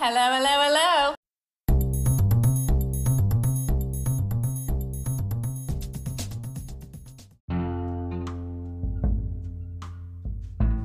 Hello, 0.00 0.32
hello, 0.32 0.48
hello. 0.62 1.14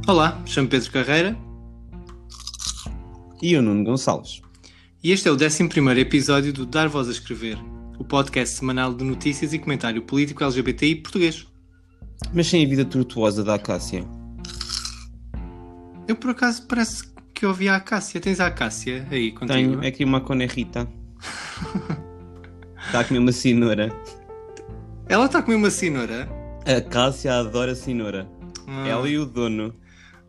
Olá, 0.08 0.42
chamo 0.48 0.68
Pedro 0.68 0.92
Carreira 0.92 1.38
E 3.40 3.56
o 3.56 3.62
Nuno 3.62 3.84
Gonçalves. 3.84 4.42
e 5.04 5.12
este 5.12 5.28
é 5.28 5.32
o 5.32 5.36
11 5.36 5.62
episódio 6.00 6.52
do 6.52 6.66
Dar 6.66 6.90
Voz 6.90 7.08
a 7.08 7.12
Escrever, 7.12 7.60
o 8.00 8.04
podcast 8.04 8.56
semanal 8.56 8.96
de 8.96 9.04
notícias 9.04 9.54
e 9.54 9.60
comentário 9.60 10.02
político 10.02 10.44
LGBTI 10.44 10.96
português. 11.04 11.46
Mas 12.34 12.48
sem 12.48 12.66
a 12.66 12.68
vida 12.68 12.84
tortuosa 12.84 13.44
da 13.44 13.54
Acácia. 13.54 14.04
Eu 16.08 16.16
por 16.16 16.32
acaso 16.32 16.66
parece 16.66 17.13
que 17.34 17.46
ouvi 17.46 17.68
a 17.70 17.76
Acácia. 17.78 18.20
Tens 18.22 18.40
a 18.40 18.48
Acácia 18.48 19.06
aí 19.12 19.32
contigo? 19.32 19.54
Tenho 19.54 19.88
aqui 19.88 20.04
uma 20.04 20.22
conerrita. 20.22 20.88
Está 22.86 23.00
a 23.00 23.04
comer 23.04 23.20
uma 23.20 23.32
cenoura. 23.32 23.92
Ela 25.08 25.26
está 25.26 25.40
a 25.40 25.42
comer 25.42 25.56
uma 25.58 25.70
cenoura? 25.70 26.28
A 26.66 26.78
Acácia 26.78 27.34
adora 27.34 27.76
cenoura. 27.76 28.28
Ah, 28.68 28.88
Ela 28.88 29.08
e 29.10 29.18
o 29.18 29.26
dono. 29.26 29.74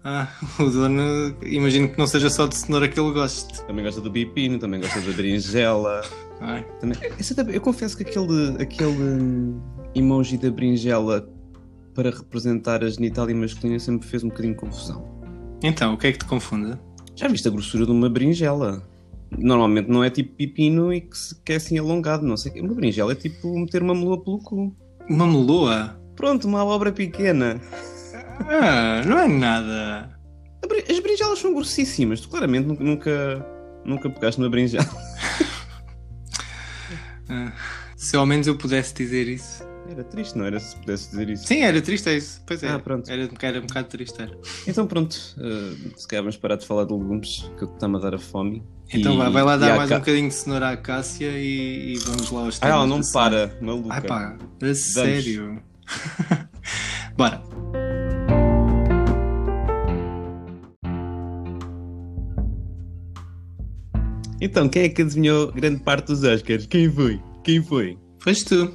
ah, 0.04 0.28
o 0.59 0.64
dono, 0.68 1.36
imagino 1.42 1.88
que 1.88 1.98
não 1.98 2.06
seja 2.06 2.28
só 2.30 2.46
de 2.46 2.56
cenoura 2.56 2.88
que 2.88 2.98
ele 2.98 3.12
goste. 3.12 3.62
Também 3.66 3.84
gosta 3.84 4.00
do 4.00 4.10
pepino, 4.10 4.59
também 4.59 4.80
gosta 4.80 5.00
da 5.00 5.12
berinjela. 5.12 6.02
Ai, 6.40 6.66
Também... 6.80 6.98
Eu 7.52 7.60
confesso 7.60 7.96
que 7.96 8.02
aquele, 8.02 8.56
aquele 8.60 9.54
emoji 9.95 10.36
da 10.36 10.50
berinjela 10.50 11.28
para 11.95 12.10
representar 12.10 12.82
a 12.82 12.88
genitália 12.90 13.34
masculina 13.34 13.78
sempre 13.78 14.06
fez 14.09 14.24
um 14.24 14.28
bocadinho 14.28 14.54
de 14.54 14.60
confusão. 14.60 15.14
Então, 15.62 15.95
o 15.95 15.96
que 15.96 16.09
é 16.09 16.12
que 16.12 16.18
te 16.18 16.24
confunde? 16.24 16.76
Já 17.16 17.28
viste 17.28 17.46
a 17.48 17.50
grossura 17.50 17.84
de 17.86 17.92
uma 17.92 18.09
berinjela? 18.09 18.82
Normalmente 19.36 19.88
não 19.88 20.02
é 20.04 20.10
tipo 20.10 20.34
pepino 20.36 20.92
e 20.92 21.00
que, 21.45 21.52
é 21.52 21.56
assim 21.56 21.78
alongado, 21.78 22.24
não 22.27 22.37
sei. 22.37 22.50
o 22.50 22.54
quê. 22.54 22.60
Uma 22.60 22.74
berinjela 22.74 23.12
é 23.12 23.15
tipo 23.15 23.57
meter 23.59 23.82
uma 23.82 23.95
melua 23.95 24.23
pelo 24.23 24.38
cu. 24.38 24.74
Uma 25.09 25.26
meloa? 25.26 26.01
Pronto, 26.16 26.46
uma 26.46 26.65
obra 26.65 26.92
pequena. 26.92 27.60
Ah, 28.48 29.02
não 29.07 29.18
é 29.18 29.29
nada. 29.29 30.18
As 30.90 30.98
berinjelas 31.01 31.38
são 31.38 31.52
grossíssimas. 31.54 32.20
Tu 32.20 32.29
claramente 32.29 32.66
nu- 32.66 32.76
nunca, 32.80 33.46
nunca 33.85 34.09
pegaste 34.10 34.40
numa 34.40 34.51
berinjela. 34.51 34.85
Ah, 37.29 37.52
se 37.96 38.16
ao 38.16 38.26
menos 38.26 38.46
eu 38.46 38.54
pudesse 38.57 38.92
dizer 38.95 39.26
isso. 39.29 39.65
Era 39.88 40.02
triste, 40.02 40.37
não 40.38 40.46
era? 40.46 40.59
Se 40.59 40.74
pudesse 40.77 41.10
dizer 41.10 41.29
isso. 41.29 41.46
Sim, 41.46 41.60
era 41.60 41.80
triste, 41.82 42.09
é 42.09 42.16
isso. 42.16 42.43
Pois 42.46 42.63
é. 42.63 42.68
Ah, 42.68 42.79
pronto. 42.79 43.10
Era, 43.10 43.29
era 43.43 43.59
um 43.60 43.66
bocado 43.66 43.88
triste. 43.88 44.21
Era. 44.21 44.37
Então 44.66 44.87
pronto, 44.87 45.16
eh, 45.38 45.91
se 45.96 46.09
calhar 46.09 46.23
vamos 46.24 46.37
parar 46.38 46.57
de 46.57 46.66
falar 46.66 46.85
de 46.85 46.93
legumes, 46.95 47.51
que 47.59 47.65
está-me 47.65 47.96
a 47.96 48.01
dar 48.01 48.15
a 48.15 48.18
fome. 48.18 48.63
Então 48.93 49.15
E- 49.15 49.16
vá, 49.18 49.29
vai 49.29 49.43
lá 49.43 49.57
dar 49.57 49.76
mais 49.76 49.88
Ca- 49.91 49.96
um 49.96 49.99
bocadinho 50.01 50.29
de 50.29 50.35
cenoura 50.35 50.71
à 50.71 50.76
Cássia 50.76 51.30
e, 51.38 51.95
e 51.95 51.99
vamos 51.99 52.30
lá 52.30 52.41
aos 52.46 52.63
Ah, 52.63 52.68
ela 52.68 52.76
temas 52.76 52.88
não 52.91 52.96
da 52.99 53.02
semana. 53.04 53.30
para, 53.49 53.60
maluca. 53.60 53.95
Ai 53.95 54.01
pá, 54.01 54.37
a 54.63 54.74
sério. 54.74 55.63
Bora. 57.16 57.43
Então, 64.41 64.69
quem 64.69 64.82
é 64.82 64.88
que 64.88 65.03
adivinhou 65.03 65.50
grande 65.53 65.81
parte 65.82 66.06
dos 66.09 66.22
Oscars? 66.22 66.66
Quem 66.66 66.91
foi? 66.91 67.21
Quem 67.43 67.62
foi? 67.62 67.97
Pois 68.22 68.43
tu. 68.43 68.72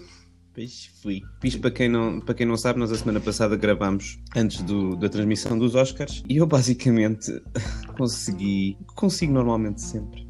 Pois 0.60 0.90
fui. 1.02 1.22
Isto 1.42 1.62
para 1.62 1.72
quem 1.72 1.88
não, 1.88 2.20
para 2.20 2.36
quem 2.36 2.46
não 2.46 2.58
sabe, 2.58 2.80
nós 2.80 2.92
a 2.92 2.98
semana 2.98 3.22
passada 3.22 3.56
gravámos 3.56 4.20
antes 4.36 4.62
do- 4.64 4.94
da 4.98 5.08
transmissão 5.08 5.58
dos 5.58 5.74
Oscars 5.74 6.22
e 6.28 6.36
eu 6.36 6.46
basicamente 6.46 7.32
consegui, 7.96 8.78
consigo 8.94 9.32
normalmente 9.32 9.82
sempre, 9.82 10.28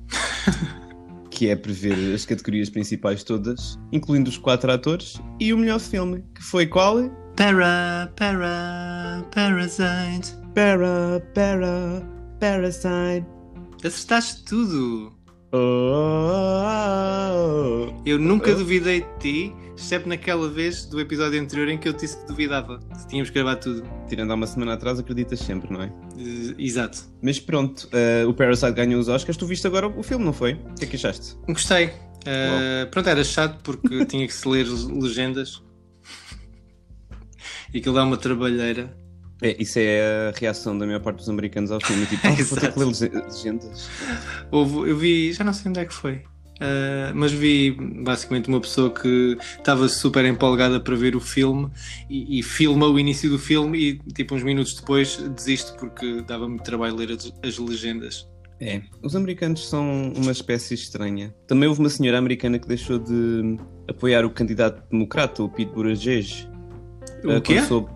que 1.31 1.49
é 1.49 1.55
prever 1.55 2.13
as 2.13 2.27
categorias 2.27 2.69
principais 2.69 3.23
todas, 3.23 3.80
incluindo 3.91 4.30
os 4.30 4.38
quatro 4.38 4.71
atores 4.71 5.19
e 5.39 5.52
o 5.52 5.58
melhor 5.58 5.80
filme, 5.80 6.23
que 6.36 6.43
foi 6.43 6.67
qual? 6.67 7.09
Para, 7.36 8.14
para, 8.15 9.26
parasite. 9.33 10.37
Para, 10.53 11.21
para, 11.33 12.08
Parasite. 12.39 13.26
Acertaste 13.83 14.43
tudo. 14.45 15.11
Oh. 15.52 16.60
Eu 18.05 18.20
nunca 18.20 18.54
duvidei 18.54 19.02
de 19.02 19.08
ti, 19.20 19.54
exceto 19.76 20.08
naquela 20.08 20.48
vez 20.49 20.86
do 20.86 20.99
episódio 20.99 21.42
anterior 21.42 21.70
em 21.70 21.77
que 21.77 21.87
eu 21.87 21.93
te 21.93 22.02
disse 22.02 22.17
que 22.17 22.27
duvidava. 22.27 22.80
Que 22.80 23.08
tínhamos 23.08 23.30
gravado 23.32 23.61
tudo. 23.61 23.83
Tirando 24.08 24.32
há 24.32 24.36
uma 24.36 24.45
semana 24.48 24.73
atrás, 24.73 24.99
acreditas 24.99 25.39
sempre, 25.39 25.71
não 25.73 25.82
é? 25.82 25.92
Eh, 26.17 26.55
exato. 26.58 26.99
Mas 27.21 27.39
pronto, 27.39 27.89
eh, 27.92 28.26
o 28.26 28.33
Parasite 28.33 28.73
ganhou 28.73 28.99
os 28.99 29.08
Oscars. 29.09 29.38
Tu 29.38 29.45
viste 29.48 29.65
agora 29.65 29.88
o 29.88 30.04
filme, 30.04 30.23
não 30.23 30.33
foi? 30.33 30.54
O 30.54 30.76
que 30.76 30.86
é 30.86 30.88
que 30.88 30.95
achaste? 30.95 31.36
Gostei. 31.48 31.92
Eh, 32.26 32.86
pronto, 32.92 33.09
era 33.09 33.23
chato 33.23 33.59
porque 33.64 34.05
tinha 34.08 34.27
que 34.27 34.33
se 34.33 34.48
ler 34.48 34.67
legendas. 34.67 35.64
E 37.73 37.80
aquilo 37.80 37.95
dá 37.95 38.04
uma 38.04 38.17
trabalheira. 38.17 38.95
É, 39.42 39.55
isso 39.61 39.80
é 39.80 40.30
a 40.30 40.38
reação 40.38 40.77
da 40.77 40.86
maior 40.86 41.00
parte 41.00 41.17
dos 41.17 41.30
americanos 41.30 41.72
ao 41.72 41.80
filme. 41.80 42.05
Tipo, 42.05 42.27
ah, 42.27 42.32
vou 42.44 42.58
ter 42.60 42.73
que 42.73 42.80
ler 42.80 42.86
lege- 42.86 43.10
legendas. 43.10 43.89
Houve- 44.52 44.89
eu 44.89 44.98
vi, 44.98 45.32
já 45.33 45.44
não 45.44 45.54
sei 45.54 45.70
onde 45.70 45.80
é 45.80 45.86
que 45.86 45.94
foi, 45.94 46.22
ah, 46.60 47.11
mas 47.16 47.32
vi 47.32 47.72
basicamente 48.04 48.50
uma 48.50 48.60
pessoa 48.60 48.89
que 48.94 49.38
estava 49.58 49.88
super 49.88 50.26
empolgada 50.26 50.80
para 50.80 50.95
ver 50.95 51.16
o 51.16 51.22
filme 51.22 51.70
e, 52.10 52.39
e 52.39 52.44
filma 52.44 52.86
o 52.88 53.00
início 53.00 53.30
do 53.30 53.39
filme 53.39 53.80
e 54.08 54.11
tipo 54.14 54.36
uns 54.36 54.44
minutos 54.44 54.73
depois 54.76 55.16
desiste 55.36 55.71
porque 55.80 56.21
dava 56.23 56.48
muito 56.50 56.64
trabalho 56.64 56.95
ler 56.98 57.11
as, 57.11 57.32
as 57.44 57.58
legendas. 57.58 58.27
É, 58.61 58.82
os 59.02 59.16
americanos 59.16 59.70
são 59.70 60.11
uma 60.17 60.33
espécie 60.33 60.73
estranha. 60.73 61.33
Também 61.48 61.70
houve 61.70 61.80
uma 61.80 61.89
senhora 61.89 62.17
americana 62.17 62.60
que 62.60 62.67
deixou 62.67 63.00
de 63.00 63.58
apoiar 63.88 64.26
o 64.26 64.30
candidato 64.30 64.83
democrata, 64.92 65.42
o 65.42 65.48
Pete 65.48 65.71
Buttigieg. 65.71 66.45
O 67.23 67.32
eh, 67.32 67.39
quê? 67.39 67.61
soube- 67.61 67.89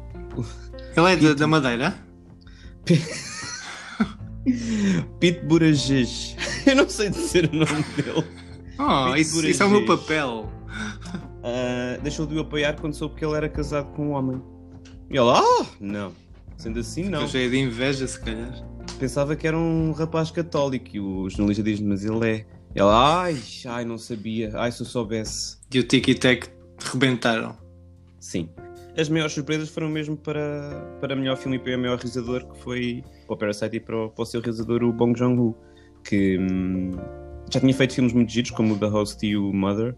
Ele 0.96 1.08
é 1.08 1.16
da, 1.16 1.34
da 1.34 1.48
Madeira? 1.48 1.96
Pete 5.20 5.40
Buttigieg. 5.46 6.36
Eu 6.66 6.76
não 6.76 6.90
sei 6.90 7.10
dizer 7.10 7.50
o 7.52 7.56
nome 7.56 7.84
dele. 7.96 8.24
Oh, 8.80 9.16
isso, 9.16 9.46
isso 9.46 9.64
é 9.64 9.66
o 9.66 9.70
meu 9.70 9.86
papel. 9.86 10.52
Ah, 11.44 11.98
deixou 12.02 12.26
de 12.26 12.36
o 12.36 12.42
apoiar 12.42 12.80
quando 12.80 12.94
soube 12.94 13.16
que 13.16 13.26
ele 13.26 13.36
era 13.36 13.50
casado 13.50 13.94
com 13.94 14.08
um 14.08 14.12
homem. 14.12 14.42
E 15.10 15.18
ela, 15.18 15.40
ah, 15.40 15.66
não. 15.80 16.14
Sendo 16.58 16.80
assim, 16.80 17.10
não. 17.10 17.28
Cheio 17.28 17.50
de 17.50 17.58
inveja, 17.58 18.08
se 18.08 18.20
calhar. 18.20 18.66
Pensava 18.98 19.36
que 19.36 19.48
era 19.48 19.58
um 19.58 19.92
rapaz 19.92 20.32
católico 20.32 20.90
e 20.94 21.00
o 21.00 21.30
jornalista 21.30 21.64
diz 21.64 21.80
mas 21.82 22.06
ele 22.06 22.30
é. 22.30 22.46
Ela, 22.76 23.24
ai, 23.24 23.38
ai, 23.66 23.86
não 23.86 23.98
sabia. 23.98 24.52
Ai, 24.56 24.72
se 24.72 24.82
eu 24.82 24.86
soubesse. 24.86 25.58
E 25.74 25.80
o 25.80 25.84
Tiki 25.84 26.16
Tac 26.16 26.48
rebentaram. 26.80 27.58
Sim. 28.20 28.50
As 28.98 29.10
maiores 29.10 29.34
surpresas 29.34 29.70
foram 29.70 29.90
mesmo 29.90 30.16
para, 30.16 30.98
para 31.02 31.16
melhor 31.16 31.36
filme 31.36 31.58
e 31.58 31.60
para 31.60 31.76
o 31.76 31.80
melhor 31.80 31.98
realizador, 31.98 32.46
que 32.46 32.60
foi 32.60 33.04
para 33.26 33.34
o 33.34 33.38
Parasite 33.38 33.78
e 33.78 33.80
para 33.80 33.98
o, 33.98 34.10
para 34.10 34.22
o 34.22 34.26
seu 34.26 34.40
realizador, 34.40 34.84
o 34.84 34.94
Bong 34.94 35.18
Joon-ho, 35.18 35.56
que 36.04 36.38
hum, 36.38 36.92
já 37.52 37.60
tinha 37.60 37.74
feito 37.74 37.96
filmes 37.96 38.14
muito 38.14 38.32
giros, 38.32 38.52
como 38.52 38.76
o 38.76 38.78
The 38.78 38.88
Host 38.88 39.26
e 39.26 39.36
o 39.36 39.52
Mother, 39.52 39.96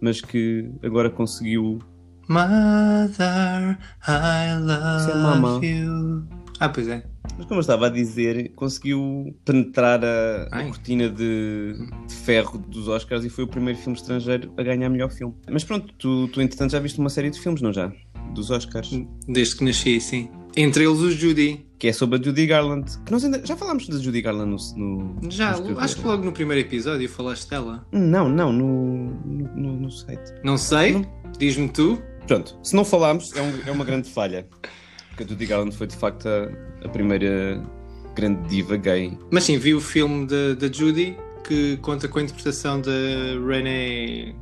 mas 0.00 0.20
que 0.20 0.68
agora 0.82 1.10
conseguiu 1.10 1.78
Mother, 2.28 3.78
I 4.08 5.10
é 5.10 5.14
mama. 5.14 5.48
love 5.52 5.66
you. 5.66 6.26
Ah, 6.58 6.68
pois 6.68 6.88
é. 6.88 7.04
Mas 7.36 7.46
como 7.46 7.58
eu 7.58 7.60
estava 7.60 7.86
a 7.86 7.90
dizer, 7.90 8.52
conseguiu 8.54 9.36
penetrar 9.44 10.04
a, 10.04 10.44
a 10.50 10.64
cortina 10.64 11.08
de, 11.08 11.74
de 12.06 12.14
ferro 12.14 12.58
dos 12.58 12.88
Oscars 12.88 13.24
e 13.24 13.30
foi 13.30 13.44
o 13.44 13.48
primeiro 13.48 13.78
filme 13.78 13.96
estrangeiro 13.98 14.52
a 14.56 14.62
ganhar 14.62 14.88
melhor 14.88 15.10
filme. 15.10 15.34
Mas 15.50 15.64
pronto, 15.64 15.92
tu, 15.98 16.28
tu 16.28 16.40
entretanto 16.40 16.72
já 16.72 16.78
viste 16.78 16.98
uma 16.98 17.10
série 17.10 17.30
de 17.30 17.40
filmes, 17.40 17.60
não 17.60 17.72
já? 17.72 17.92
Dos 18.34 18.50
Oscars. 18.50 18.90
Desde 19.28 19.56
que 19.56 19.64
nasci, 19.64 20.00
sim. 20.00 20.28
Entre 20.56 20.84
eles 20.84 20.98
o 21.00 21.10
Judy. 21.10 21.64
Que 21.78 21.88
é 21.88 21.92
sobre 21.92 22.18
a 22.18 22.22
Judy 22.22 22.46
Garland. 22.46 22.86
Que 23.04 23.12
nós 23.12 23.24
ainda, 23.24 23.44
já 23.44 23.56
falámos 23.56 23.86
da 23.88 23.98
Judy 23.98 24.22
Garland 24.22 24.50
no. 24.76 25.14
no 25.20 25.30
Já, 25.30 25.58
no 25.58 25.78
acho 25.78 25.96
que 25.96 26.06
logo 26.06 26.24
no 26.24 26.32
primeiro 26.32 26.66
episódio 26.66 27.08
falaste 27.08 27.50
dela. 27.50 27.86
Não, 27.92 28.28
não, 28.28 28.52
no, 28.52 29.10
no, 29.54 29.76
no- 29.80 29.90
site. 29.90 30.32
Não 30.42 30.56
sei, 30.56 31.04
diz-me 31.38 31.68
tu. 31.68 32.00
Pronto, 32.26 32.56
se 32.62 32.74
não 32.74 32.84
falámos, 32.84 33.34
é, 33.36 33.42
um- 33.42 33.60
é 33.66 33.70
uma 33.70 33.84
grande 33.84 34.08
falha. 34.08 34.46
Porque 35.10 35.24
a 35.24 35.26
Judy 35.26 35.44
Garland 35.46 35.76
foi 35.76 35.86
de 35.86 35.96
facto 35.96 36.26
a, 36.26 36.86
a 36.86 36.88
primeira 36.88 37.62
grande 38.14 38.48
diva 38.48 38.76
gay. 38.76 39.18
Mas 39.30 39.44
sim, 39.44 39.58
vi 39.58 39.74
o 39.74 39.80
filme 39.80 40.26
da 40.26 40.72
Judy 40.72 41.16
que 41.46 41.76
conta 41.78 42.08
com 42.08 42.18
a 42.18 42.22
interpretação 42.22 42.80
da 42.80 42.90
Renee. 43.46 44.34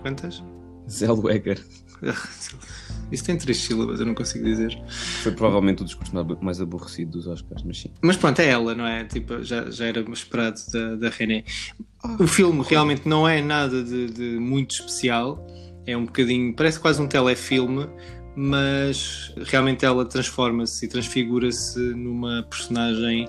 Quantas? 0.00 0.42
Zellweger. 0.88 1.60
Isso 3.10 3.24
tem 3.24 3.36
três 3.36 3.58
sílabas, 3.58 4.00
eu 4.00 4.06
não 4.06 4.14
consigo 4.14 4.44
dizer. 4.44 4.76
Foi 4.88 5.32
provavelmente 5.32 5.82
o 5.82 5.84
discurso 5.84 6.12
mais- 6.40 6.60
aborrecido 6.60 7.12
dos 7.12 7.26
Oscars, 7.26 7.62
mas 7.62 7.78
sim. 7.80 7.90
Mas 8.02 8.16
pronto, 8.16 8.40
é 8.40 8.48
ela, 8.48 8.74
não 8.74 8.86
é? 8.86 9.04
Tipo, 9.04 9.42
já, 9.42 9.70
já 9.70 9.86
era 9.86 10.00
esperado 10.12 10.58
da, 10.72 10.96
da 10.96 11.08
René. 11.08 11.44
O 12.18 12.26
filme 12.26 12.64
realmente 12.68 13.08
não 13.08 13.28
é 13.28 13.40
nada 13.40 13.82
de, 13.82 14.06
de 14.10 14.22
muito 14.38 14.72
especial. 14.72 15.46
É 15.86 15.96
um 15.96 16.04
bocadinho, 16.04 16.54
parece 16.54 16.80
quase 16.80 17.00
um 17.00 17.06
telefilme, 17.06 17.86
mas 18.36 19.32
realmente 19.44 19.84
ela 19.84 20.04
transforma-se 20.04 20.84
e 20.84 20.88
transfigura-se 20.88 21.78
numa 21.78 22.42
personagem 22.42 23.28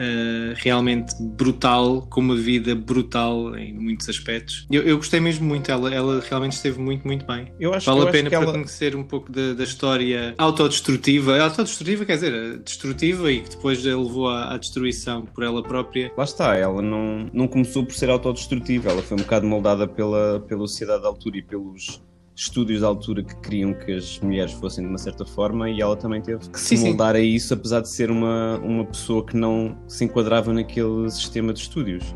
uh, 0.00 0.54
realmente 0.56 1.14
brutal, 1.20 2.06
com 2.08 2.20
uma 2.20 2.36
vida 2.36 2.74
brutal 2.74 3.54
em 3.56 3.74
muitos 3.74 4.08
aspectos. 4.08 4.66
Eu, 4.70 4.82
eu 4.82 4.96
gostei 4.96 5.20
mesmo 5.20 5.46
muito, 5.46 5.70
ela, 5.70 5.94
ela 5.94 6.20
realmente 6.28 6.52
esteve 6.52 6.80
muito, 6.80 7.06
muito 7.06 7.26
bem. 7.26 7.52
Eu 7.60 7.74
acho, 7.74 7.86
vale 7.86 8.00
eu 8.00 8.08
a 8.08 8.10
pena 8.10 8.30
para 8.30 8.42
ela... 8.42 8.52
conhecer 8.52 8.96
um 8.96 9.04
pouco 9.04 9.30
da, 9.30 9.52
da 9.52 9.64
história 9.64 10.34
autodestrutiva, 10.38 11.38
autodestrutiva 11.38 12.04
quer 12.04 12.14
dizer, 12.14 12.58
destrutiva 12.60 13.30
e 13.30 13.40
que 13.40 13.50
depois 13.50 13.86
a 13.86 13.96
levou 13.96 14.28
à, 14.28 14.54
à 14.54 14.56
destruição 14.56 15.26
por 15.26 15.44
ela 15.44 15.62
própria. 15.62 16.12
Lá 16.16 16.24
está, 16.24 16.56
ela 16.56 16.80
não, 16.80 17.28
não 17.32 17.46
começou 17.46 17.84
por 17.84 17.94
ser 17.94 18.08
autodestrutiva, 18.10 18.90
ela 18.90 19.02
foi 19.02 19.16
um 19.16 19.20
bocado 19.20 19.46
moldada 19.46 19.86
pela, 19.86 20.40
pela 20.40 20.66
sociedade 20.66 21.02
da 21.02 21.08
altura 21.08 21.38
e 21.38 21.42
pelos 21.42 22.02
estúdios 22.40 22.80
da 22.80 22.86
altura 22.86 23.22
que 23.22 23.36
queriam 23.40 23.74
que 23.74 23.92
as 23.92 24.18
mulheres 24.20 24.52
fossem 24.54 24.82
de 24.82 24.88
uma 24.88 24.96
certa 24.96 25.26
forma 25.26 25.68
e 25.68 25.80
ela 25.82 25.94
também 25.94 26.22
teve 26.22 26.48
que 26.48 26.58
Sim, 26.58 26.68
se 26.68 26.76
sim. 26.78 26.88
moldar 26.88 27.14
a 27.14 27.20
isso, 27.20 27.52
apesar 27.52 27.80
de 27.82 27.88
ser 27.90 28.10
uma, 28.10 28.56
uma 28.64 28.86
pessoa 28.86 29.24
que 29.26 29.36
não 29.36 29.76
se 29.86 30.04
enquadrava 30.06 30.50
naquele 30.52 31.10
sistema 31.10 31.52
de 31.52 31.60
estúdios. 31.60 32.14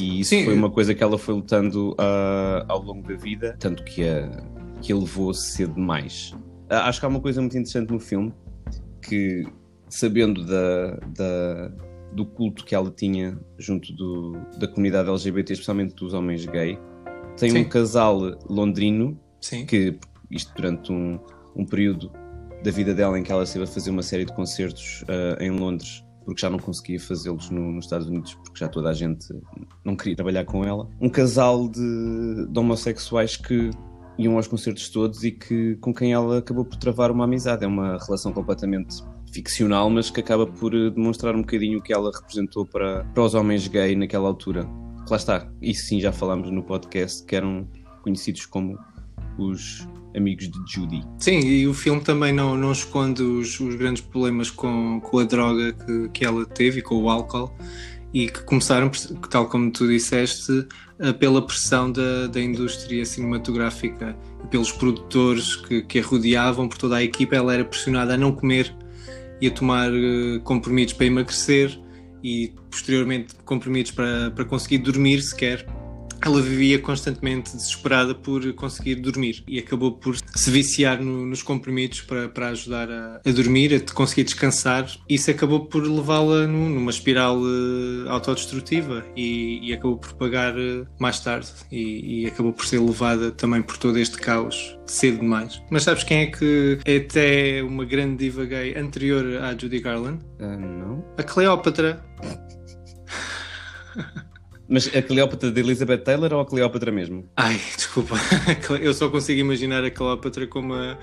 E 0.00 0.20
isso 0.20 0.30
Sim. 0.30 0.44
foi 0.44 0.54
uma 0.54 0.70
coisa 0.70 0.92
que 0.92 1.02
ela 1.04 1.16
foi 1.16 1.34
lutando 1.36 1.94
ah, 1.98 2.64
ao 2.68 2.82
longo 2.82 3.06
da 3.06 3.14
vida, 3.14 3.54
tanto 3.60 3.84
que 3.84 4.02
a, 4.02 4.42
que 4.82 4.92
a 4.92 4.96
levou 4.96 5.30
a 5.30 5.34
cedo 5.34 5.74
demais. 5.74 6.34
Ah, 6.68 6.88
acho 6.88 6.98
que 6.98 7.06
há 7.06 7.08
uma 7.08 7.20
coisa 7.20 7.40
muito 7.40 7.52
interessante 7.56 7.92
no 7.92 8.00
filme 8.00 8.32
que, 9.02 9.46
sabendo 9.88 10.44
da, 10.44 10.96
da- 11.16 11.72
do 12.12 12.26
culto 12.26 12.64
que 12.64 12.74
ela 12.74 12.90
tinha 12.90 13.38
junto 13.56 13.92
do- 13.92 14.32
da 14.58 14.66
comunidade 14.66 15.08
LGBT, 15.08 15.52
especialmente 15.52 15.94
dos 15.94 16.12
homens 16.12 16.44
gay, 16.44 16.76
tem 17.36 17.50
Sim. 17.50 17.58
um 17.60 17.68
casal 17.68 18.18
londrino 18.48 19.16
Sim. 19.40 19.66
que 19.66 19.96
isto 20.30 20.52
durante 20.54 20.92
um, 20.92 21.18
um 21.56 21.64
período 21.64 22.10
da 22.62 22.70
vida 22.70 22.94
dela 22.94 23.18
em 23.18 23.22
que 23.22 23.32
ela 23.32 23.42
esteve 23.44 23.64
a 23.64 23.66
fazer 23.66 23.90
uma 23.90 24.02
série 24.02 24.24
de 24.24 24.32
concertos 24.34 25.04
ah, 25.08 25.42
em 25.42 25.50
Londres 25.50 26.04
porque 26.24 26.40
já 26.42 26.50
não 26.50 26.58
conseguia 26.58 27.00
fazê-los 27.00 27.48
no- 27.50 27.72
nos 27.72 27.86
Estados 27.86 28.06
Unidos 28.06 28.34
porque 28.34 28.58
já 28.60 28.68
toda 28.68 28.90
a 28.90 28.92
gente 28.94 29.26
não 29.84 29.96
queria 29.96 30.14
trabalhar 30.14 30.44
com 30.44 30.62
ela. 30.64 30.86
Um 31.00 31.08
casal 31.08 31.68
de, 31.68 32.46
de 32.48 32.58
homossexuais 32.58 33.36
que 33.36 33.70
iam 34.18 34.36
aos 34.36 34.46
concertos 34.46 34.90
todos 34.90 35.24
e 35.24 35.32
que 35.32 35.76
com 35.76 35.94
quem 35.94 36.12
ela 36.12 36.38
acabou 36.38 36.64
por 36.64 36.76
travar 36.76 37.10
uma 37.10 37.24
amizade. 37.24 37.64
É 37.64 37.66
uma 37.66 37.96
relação 37.96 38.32
completamente 38.34 39.02
ficcional, 39.32 39.88
mas 39.88 40.10
que 40.10 40.20
acaba 40.20 40.46
por 40.46 40.74
eh, 40.74 40.90
demonstrar 40.90 41.34
um 41.34 41.40
bocadinho 41.40 41.78
o 41.78 41.82
que 41.82 41.92
ela 41.92 42.10
representou 42.14 42.66
para, 42.66 43.02
para 43.04 43.22
os 43.24 43.34
homens 43.34 43.66
gay 43.66 43.96
naquela 43.96 44.28
altura. 44.28 44.68
Lá 45.08 45.16
está, 45.16 45.50
isso 45.62 45.86
sim 45.86 46.00
já 46.00 46.12
falámos 46.12 46.50
no 46.50 46.62
podcast, 46.62 47.24
que 47.24 47.34
eram 47.34 47.66
conhecidos 48.02 48.44
como 48.46 48.78
os 49.38 49.88
amigos 50.16 50.50
de 50.50 50.58
Judy. 50.66 51.02
Sim, 51.18 51.38
e 51.40 51.66
o 51.66 51.74
filme 51.74 52.00
também 52.00 52.32
não, 52.32 52.56
não 52.56 52.72
esconde 52.72 53.22
os, 53.22 53.58
os 53.60 53.74
grandes 53.76 54.02
problemas 54.02 54.50
com, 54.50 55.00
com 55.00 55.18
a 55.18 55.24
droga 55.24 55.72
que, 55.72 56.08
que 56.08 56.24
ela 56.24 56.44
teve 56.44 56.80
e 56.80 56.82
com 56.82 56.96
o 56.96 57.08
álcool 57.08 57.52
e 58.12 58.28
que 58.28 58.42
começaram, 58.42 58.90
tal 59.30 59.48
como 59.48 59.70
tu 59.70 59.86
disseste, 59.86 60.66
eh, 60.98 61.12
pela 61.12 61.40
pressão 61.40 61.90
da, 61.90 62.26
da 62.26 62.40
indústria 62.40 63.04
cinematográfica 63.06 64.16
e 64.44 64.48
pelos 64.48 64.72
produtores 64.72 65.54
que, 65.56 65.82
que 65.82 66.00
a 66.00 66.02
rodeavam, 66.02 66.68
por 66.68 66.76
toda 66.76 66.96
a 66.96 67.02
equipa. 67.02 67.36
Ela 67.36 67.54
era 67.54 67.64
pressionada 67.64 68.14
a 68.14 68.16
não 68.16 68.32
comer 68.32 68.74
e 69.40 69.46
a 69.46 69.50
tomar 69.50 69.90
eh, 69.94 70.40
comprimidos 70.42 70.92
para 70.92 71.06
emagrecer 71.06 71.80
e 72.22 72.52
posteriormente 72.70 73.34
comprimidos 73.44 73.92
para, 73.92 74.30
para 74.32 74.44
conseguir 74.44 74.78
dormir 74.78 75.22
sequer. 75.22 75.64
Ela 76.22 76.40
vivia 76.42 76.78
constantemente 76.78 77.56
desesperada 77.56 78.14
por 78.14 78.52
conseguir 78.52 78.96
dormir 78.96 79.42
e 79.48 79.58
acabou 79.58 79.92
por 79.92 80.16
se 80.34 80.50
viciar 80.50 81.00
no- 81.02 81.24
nos 81.26 81.42
comprimidos 81.42 82.02
para, 82.02 82.28
para 82.28 82.48
ajudar 82.48 82.90
a, 82.90 83.20
a 83.26 83.32
dormir, 83.32 83.74
a 83.74 83.94
conseguir 83.94 84.24
descansar. 84.24 84.86
Isso 85.08 85.30
acabou 85.30 85.66
por 85.66 85.82
levá-la 85.86 86.46
nu- 86.46 86.68
numa 86.68 86.90
espiral 86.90 87.38
eh, 87.40 88.08
autodestrutiva 88.10 89.04
e, 89.16 89.60
e 89.68 89.72
acabou 89.72 89.96
por 89.96 90.12
pagar 90.14 90.54
eh, 90.58 90.84
mais 90.98 91.20
tarde 91.20 91.48
e, 91.72 92.22
e 92.22 92.26
acabou 92.26 92.52
por 92.52 92.66
ser 92.66 92.80
levada 92.80 93.30
também 93.30 93.62
por 93.62 93.78
todo 93.78 93.98
este 93.98 94.18
caos 94.18 94.76
cedo 94.86 95.20
demais. 95.20 95.62
Mas 95.70 95.84
sabes 95.84 96.04
quem 96.04 96.18
é 96.22 96.26
que 96.26 96.78
é 96.84 96.96
até 96.96 97.62
uma 97.62 97.84
grande 97.84 98.16
diva 98.24 98.44
gay 98.44 98.76
anterior 98.76 99.40
à 99.42 99.56
Judy 99.56 99.80
Garland? 99.80 100.18
Ah, 100.38 100.56
não? 100.56 101.04
A 101.16 101.22
Cleópatra. 101.22 102.04
Mas 104.70 104.86
a 104.94 105.02
Cleópatra 105.02 105.50
de 105.50 105.60
Elizabeth 105.60 105.98
Taylor 105.98 106.32
ou 106.32 106.40
a 106.40 106.46
Cleópatra 106.46 106.92
mesmo? 106.92 107.28
Ai, 107.36 107.60
desculpa. 107.76 108.14
Eu 108.80 108.94
só 108.94 109.08
consigo 109.10 109.40
imaginar 109.40 109.82
a 109.84 109.90
Cleópatra 109.90 110.46
como 110.46 110.74
a 110.74 110.96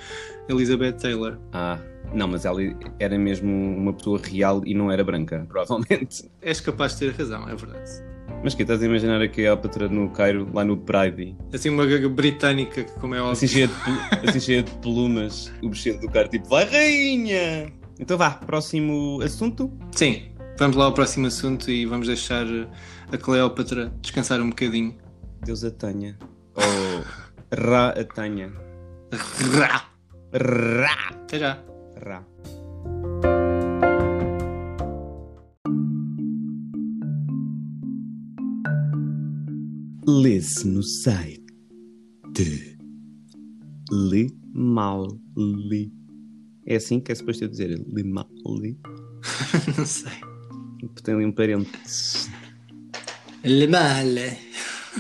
Elizabeth 0.47 0.93
Taylor. 0.93 1.37
Ah, 1.51 1.77
não, 2.13 2.29
mas 2.29 2.45
ela 2.45 2.61
era 2.97 3.19
mesmo 3.19 3.51
uma 3.51 3.91
pessoa 3.91 4.21
real 4.23 4.61
e 4.65 4.73
não 4.73 4.89
era 4.89 5.03
branca, 5.03 5.45
provavelmente. 5.51 6.31
És 6.41 6.61
capaz 6.61 6.93
de 6.93 6.99
ter 6.99 7.19
razão, 7.19 7.43
é 7.49 7.55
verdade. 7.55 7.91
Mas 8.41 8.53
que 8.53 8.61
estás 8.61 8.81
a 8.81 8.85
imaginar 8.85 9.21
a 9.21 9.27
Cleópatra 9.27 9.89
no 9.89 10.09
Cairo, 10.11 10.47
lá 10.53 10.63
no 10.63 10.77
Pride, 10.77 11.35
Assim, 11.53 11.69
uma 11.69 11.85
gaga 11.85 12.07
britânica, 12.07 12.83
que, 12.85 12.91
como 12.99 13.15
é 13.15 13.19
óbvio. 13.19 13.33
assim 13.33 13.47
cheia 13.47 13.67
de, 13.67 13.73
assim 14.29 14.39
cheia 14.39 14.63
de 14.63 14.71
plumas, 14.75 15.51
o 15.61 15.69
vestido 15.69 15.99
do 15.99 16.09
Cairo, 16.09 16.29
tipo, 16.29 16.47
vai 16.47 16.63
rainha! 16.63 17.73
Então 17.99 18.17
vá, 18.17 18.31
próximo 18.31 19.19
assunto. 19.21 19.69
Sim, 19.91 20.23
vamos 20.57 20.77
lá 20.77 20.85
ao 20.85 20.93
próximo 20.93 21.27
assunto 21.27 21.69
e 21.69 21.85
vamos 21.85 22.07
deixar 22.07 22.45
a 23.11 23.17
Cleópatra 23.17 23.93
descansar 24.01 24.41
um 24.41 24.49
bocadinho. 24.49 24.97
Deus 25.43 25.63
a 25.63 25.71
tenha. 25.71 26.17
Ou 26.55 27.27
Ra 27.51 27.89
a 27.89 28.03
tenha. 28.03 28.51
Rá! 29.57 29.89
Ra! 30.33 31.09
Até 31.11 31.39
já. 31.39 31.63
Ra. 32.05 32.25
Lê-se 40.05 40.67
no 40.67 40.83
site 40.83 41.45
de 42.33 42.77
Limali. 43.91 45.21
É 46.65 46.75
assim 46.75 46.99
que 46.99 47.13
é 47.13 47.15
suposto 47.15 47.45
eu 47.45 47.49
dizer? 47.49 47.69
Limali. 47.87 48.77
Não 49.77 49.85
sei. 49.85 50.11
Tem 51.03 51.15
ali 51.15 51.25
um 51.25 51.31
parente. 51.31 51.71
Le 53.47 53.65
mal. 53.67 54.05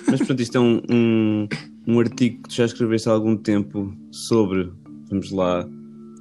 Mas 0.09 0.21
pronto, 0.21 0.41
isto 0.41 0.57
é 0.57 0.61
um, 0.61 0.81
um, 0.89 1.47
um 1.85 1.99
artigo 1.99 2.43
que 2.43 2.49
tu 2.49 2.55
já 2.55 2.65
escreveste 2.65 3.09
há 3.09 3.11
algum 3.11 3.35
tempo 3.35 3.93
sobre. 4.09 4.71
Vamos 5.09 5.31
lá 5.31 5.67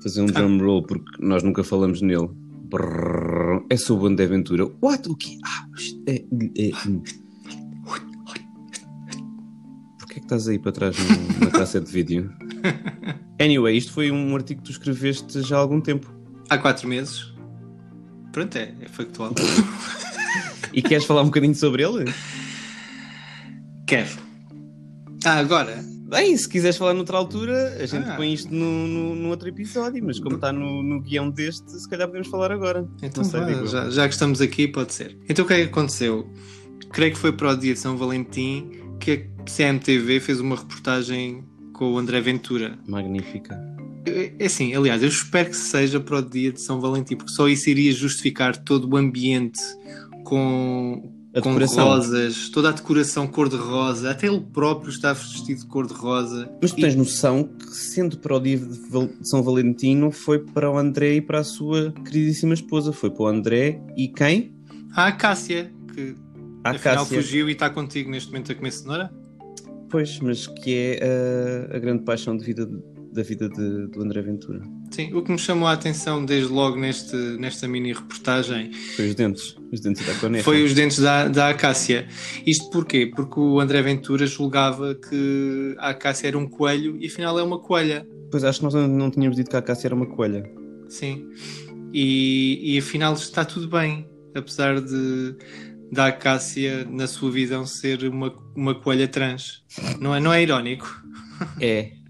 fazer 0.02 0.22
um 0.22 0.26
drum 0.26 0.58
roll 0.58 0.82
porque 0.82 1.24
nós 1.24 1.44
nunca 1.44 1.62
falamos 1.62 2.02
nele. 2.02 2.28
Brrr, 2.68 3.64
é 3.70 3.76
sobre 3.76 4.04
o 4.04 4.06
André 4.08 4.24
Aventura. 4.24 4.66
What? 4.82 5.08
O 5.08 5.14
quê? 5.14 5.38
Ah, 5.44 5.68
isto 5.78 6.02
é, 6.08 6.16
é, 6.16 6.88
hum. 6.88 7.00
Porquê 9.98 10.14
é 10.14 10.14
que 10.14 10.20
estás 10.20 10.48
aí 10.48 10.58
para 10.58 10.72
trás 10.72 10.96
na 11.38 11.50
cassete 11.52 11.86
de 11.86 11.92
vídeo? 11.92 12.32
Anyway, 13.38 13.76
isto 13.76 13.92
foi 13.92 14.10
um 14.10 14.34
artigo 14.34 14.62
que 14.62 14.68
tu 14.68 14.72
escreveste 14.72 15.42
já 15.42 15.56
há 15.56 15.58
algum 15.58 15.78
tempo. 15.78 16.10
Há 16.48 16.56
quatro 16.56 16.88
meses. 16.88 17.34
Pronto, 18.32 18.56
é, 18.56 18.74
é 18.80 18.88
factual. 18.88 19.34
E 20.76 20.82
queres 20.82 21.04
falar 21.06 21.22
um 21.22 21.26
bocadinho 21.26 21.54
sobre 21.54 21.82
ele? 21.82 22.12
Quero. 23.86 24.10
Ah, 25.24 25.38
agora. 25.38 25.82
Bem, 26.08 26.36
se 26.36 26.48
quiseres 26.48 26.76
falar 26.76 26.94
noutra 26.94 27.16
altura, 27.16 27.78
a 27.80 27.86
gente 27.86 28.08
Ah. 28.08 28.14
põe 28.14 28.32
isto 28.32 28.52
no, 28.54 28.86
no, 28.86 29.14
no 29.16 29.28
outro 29.30 29.48
episódio, 29.48 30.04
mas 30.04 30.20
como 30.20 30.36
está 30.36 30.52
no, 30.52 30.80
no 30.82 31.00
guião 31.00 31.28
deste, 31.30 31.68
se 31.72 31.88
calhar 31.88 32.06
podemos 32.06 32.28
falar 32.28 32.52
agora. 32.52 32.86
Então, 33.02 33.24
Não 33.24 33.30
sei, 33.30 33.40
vá, 33.40 33.64
já, 33.66 33.90
já 33.90 34.06
que 34.06 34.14
estamos 34.14 34.40
aqui, 34.40 34.68
pode 34.68 34.92
ser. 34.94 35.18
Então, 35.28 35.44
o 35.44 35.48
que 35.48 35.54
é 35.54 35.56
que 35.64 35.70
aconteceu? 35.70 36.30
Creio 36.92 37.12
que 37.12 37.18
foi 37.18 37.32
para 37.32 37.50
o 37.50 37.56
dia 37.56 37.72
de 37.74 37.80
São 37.80 37.96
Valentim 37.96 38.70
que 39.00 39.26
a 39.40 39.50
CMTV 39.50 40.20
fez 40.20 40.38
uma 40.38 40.54
reportagem 40.54 41.42
com 41.72 41.94
o 41.94 41.98
André 41.98 42.20
Ventura. 42.20 42.78
Magnífica. 42.86 43.54
É 44.06 44.32
é 44.38 44.46
assim, 44.46 44.72
aliás, 44.76 45.02
eu 45.02 45.08
espero 45.08 45.50
que 45.50 45.56
seja 45.56 45.98
para 45.98 46.18
o 46.18 46.22
dia 46.22 46.52
de 46.52 46.60
São 46.60 46.80
Valentim, 46.80 47.16
porque 47.16 47.32
só 47.32 47.48
isso 47.48 47.68
iria 47.68 47.92
justificar 47.92 48.56
todo 48.56 48.88
o 48.88 48.96
ambiente 48.96 49.60
com, 50.26 51.12
A 51.32 51.40
com 51.40 51.52
rosas, 51.54 52.48
toda 52.48 52.70
a 52.70 52.72
decoração 52.72 53.26
cor-de-rosa, 53.28 54.10
até 54.10 54.26
ele 54.26 54.40
próprio 54.40 54.90
está 54.90 55.12
vestido 55.12 55.60
de 55.60 55.66
cor-de-rosa. 55.66 56.50
Mas 56.60 56.72
tu 56.72 56.80
tens 56.80 56.96
noção 56.96 57.44
que, 57.44 57.74
sendo 57.74 58.18
para 58.18 58.34
o 58.34 58.40
dia 58.40 58.58
de 58.58 58.76
São 59.22 59.42
Valentino, 59.42 60.10
foi 60.10 60.40
para 60.40 60.70
o 60.70 60.76
André 60.76 61.14
e 61.14 61.20
para 61.20 61.38
a 61.40 61.44
sua 61.44 61.92
queridíssima 62.04 62.54
esposa. 62.54 62.92
Foi 62.92 63.08
para 63.10 63.22
o 63.22 63.26
André 63.28 63.80
e 63.96 64.08
quem? 64.08 64.52
A 64.94 65.12
Cássia, 65.12 65.72
que 65.94 66.16
A 66.64 66.70
afinal 66.70 67.04
Cássia. 67.04 67.22
fugiu 67.22 67.48
e 67.48 67.52
está 67.52 67.70
contigo 67.70 68.10
neste 68.10 68.28
momento 68.30 68.50
a 68.50 68.54
comer 68.54 68.72
cenoura. 68.72 69.12
Pois, 69.88 70.18
mas 70.18 70.48
que 70.48 70.98
é 71.00 71.68
a, 71.70 71.76
a 71.76 71.78
grande 71.78 72.02
paixão 72.02 72.36
de 72.36 72.44
vida, 72.44 72.68
da 73.16 73.22
vida 73.22 73.48
de- 73.48 73.86
do 73.88 74.02
André 74.02 74.22
Ventura. 74.22 74.62
Sim, 74.90 75.12
o 75.14 75.22
que 75.22 75.32
me 75.32 75.38
chamou 75.38 75.66
a 75.66 75.72
atenção 75.72 76.24
desde 76.24 76.52
logo 76.52 76.76
neste, 76.76 77.16
nesta 77.38 77.66
mini 77.66 77.92
reportagem 77.92 78.72
Foi 78.94 79.08
os 79.08 79.14
dentes. 79.14 79.56
Os 79.72 79.80
dentes 79.80 80.06
da 80.06 80.14
coneca. 80.14 80.44
foi 80.44 80.62
os 80.62 80.72
dentes 80.74 80.98
da, 80.98 81.26
da 81.28 81.48
Acácia. 81.48 82.06
Isto 82.46 82.70
porquê? 82.70 83.06
Porque 83.14 83.40
o 83.40 83.58
André 83.60 83.82
Ventura 83.82 84.26
julgava 84.26 84.94
que 84.94 85.74
a 85.78 85.90
Acácia 85.90 86.28
era 86.28 86.38
um 86.38 86.46
coelho 86.48 86.96
e 87.00 87.06
afinal 87.06 87.38
é 87.38 87.42
uma 87.42 87.58
coelha. 87.58 88.06
Pois 88.30 88.44
acho 88.44 88.58
que 88.60 88.64
nós 88.64 88.74
não, 88.74 89.10
tínhamos 89.10 89.36
dito 89.36 89.50
que 89.50 89.56
a 89.56 89.62
Cássia 89.62 89.88
era 89.88 89.94
uma 89.94 90.06
coelha. 90.06 90.44
Sim. 90.88 91.26
E, 91.92 92.74
e 92.74 92.78
afinal 92.78 93.14
está 93.14 93.44
tudo 93.44 93.68
bem. 93.68 94.06
apesar 94.34 94.80
de 94.80 95.34
da 95.92 96.06
Acácia, 96.08 96.84
na 96.90 97.06
sua 97.06 97.30
visão, 97.30 97.64
ser 97.64 98.02
uma, 98.04 98.34
uma 98.56 98.74
coelha 98.74 99.06
trans. 99.06 99.62
Não 100.00 100.12
é, 100.14 100.18
não 100.20 100.32
é 100.32 100.42
irónico? 100.42 100.86
É. 101.60 101.92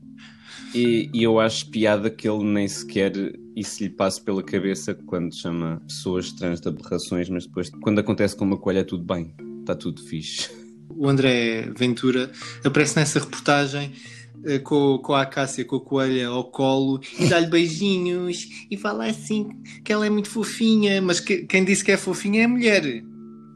E, 0.75 1.09
e 1.15 1.23
eu 1.23 1.39
acho 1.41 1.71
piada 1.71 2.11
que 2.11 2.29
ele 2.29 2.45
nem 2.45 2.69
sequer 2.69 3.13
isso 3.55 3.83
lhe 3.83 3.89
passe 3.89 4.21
pela 4.21 4.43
cabeça 4.43 4.95
quando 5.07 5.35
chama 5.35 5.81
pessoas 5.87 6.33
trans 6.33 6.61
de 6.61 6.69
aberrações, 6.69 7.29
mas 7.31 7.47
depois, 7.47 7.71
quando 7.81 7.99
acontece 8.01 8.37
com 8.37 8.45
uma 8.45 8.59
coelha, 8.59 8.81
é 8.81 8.85
tudo 8.85 9.03
bem, 9.05 9.35
está 9.61 9.75
tudo 9.75 10.03
fixe. 10.03 10.51
O 10.91 11.09
André 11.09 11.71
Ventura 11.77 12.31
aparece 12.65 12.97
nessa 12.97 13.19
reportagem 13.19 13.93
eh, 14.45 14.59
com, 14.59 14.99
com 14.99 15.15
a 15.15 15.23
Acácia, 15.23 15.65
com 15.65 15.77
a 15.77 15.81
coelha 15.81 16.29
ao 16.29 16.45
colo 16.51 17.01
e 17.19 17.27
dá-lhe 17.29 17.47
beijinhos 17.47 18.47
e 18.71 18.77
fala 18.77 19.07
assim 19.07 19.49
que 19.85 19.93
ela 19.93 20.05
é 20.07 20.11
muito 20.11 20.29
fofinha, 20.29 21.01
mas 21.01 21.21
que, 21.21 21.39
quem 21.47 21.65
disse 21.65 21.83
que 21.85 21.93
é 21.93 21.97
fofinha 21.97 22.43
é 22.43 22.45
a 22.45 22.49
mulher, 22.49 23.03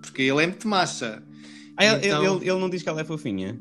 porque 0.00 0.22
ele 0.22 0.42
é 0.42 0.46
muito 0.46 0.66
macha. 0.66 1.22
Ah, 1.76 1.84
ele, 1.84 2.06
Então- 2.08 2.36
ele, 2.36 2.50
ele 2.50 2.58
não 2.60 2.70
diz 2.70 2.82
que 2.82 2.88
ela 2.88 3.00
é 3.00 3.04
fofinha. 3.04 3.58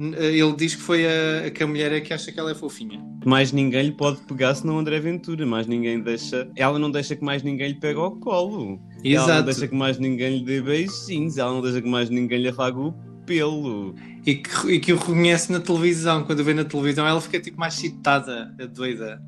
Ele 0.00 0.52
diz 0.56 0.74
que 0.74 0.80
foi 0.80 1.04
a, 1.06 1.50
que 1.50 1.62
a 1.62 1.66
mulher 1.66 1.92
é 1.92 2.00
que 2.00 2.14
acha 2.14 2.32
que 2.32 2.40
ela 2.40 2.50
é 2.50 2.54
fofinha. 2.54 3.04
Mais 3.26 3.52
ninguém 3.52 3.82
lhe 3.82 3.92
pode 3.92 4.18
pegar 4.22 4.54
senão 4.54 4.78
André 4.78 4.98
Ventura. 4.98 5.44
Mais 5.44 5.66
ninguém 5.66 6.00
deixa. 6.00 6.50
Ela 6.56 6.78
não 6.78 6.90
deixa 6.90 7.14
que 7.14 7.22
mais 7.22 7.42
ninguém 7.42 7.68
lhe 7.68 7.74
pegue 7.74 7.98
ao 7.98 8.12
colo. 8.12 8.80
Ela 9.04 9.16
não 9.16 9.24
Exato. 9.24 9.42
deixa 9.44 9.68
que 9.68 9.74
mais 9.74 9.98
ninguém 9.98 10.38
lhe 10.38 10.44
dê 10.44 10.62
beijinhos. 10.62 11.36
Ela 11.36 11.52
não 11.52 11.60
deixa 11.60 11.82
que 11.82 11.88
mais 11.88 12.08
ninguém 12.08 12.40
lhe 12.40 12.48
afague 12.48 12.78
o 12.78 12.94
pelo. 13.26 13.94
E 14.24 14.36
que, 14.36 14.70
e 14.72 14.80
que 14.80 14.92
o 14.92 14.96
reconhece 14.96 15.52
na 15.52 15.60
televisão. 15.60 16.24
Quando 16.24 16.42
vê 16.42 16.54
na 16.54 16.64
televisão, 16.64 17.06
ela 17.06 17.20
fica 17.20 17.38
tipo 17.38 17.60
mais 17.60 17.74
excitada, 17.74 18.54
a 18.58 18.64
doida. 18.64 19.22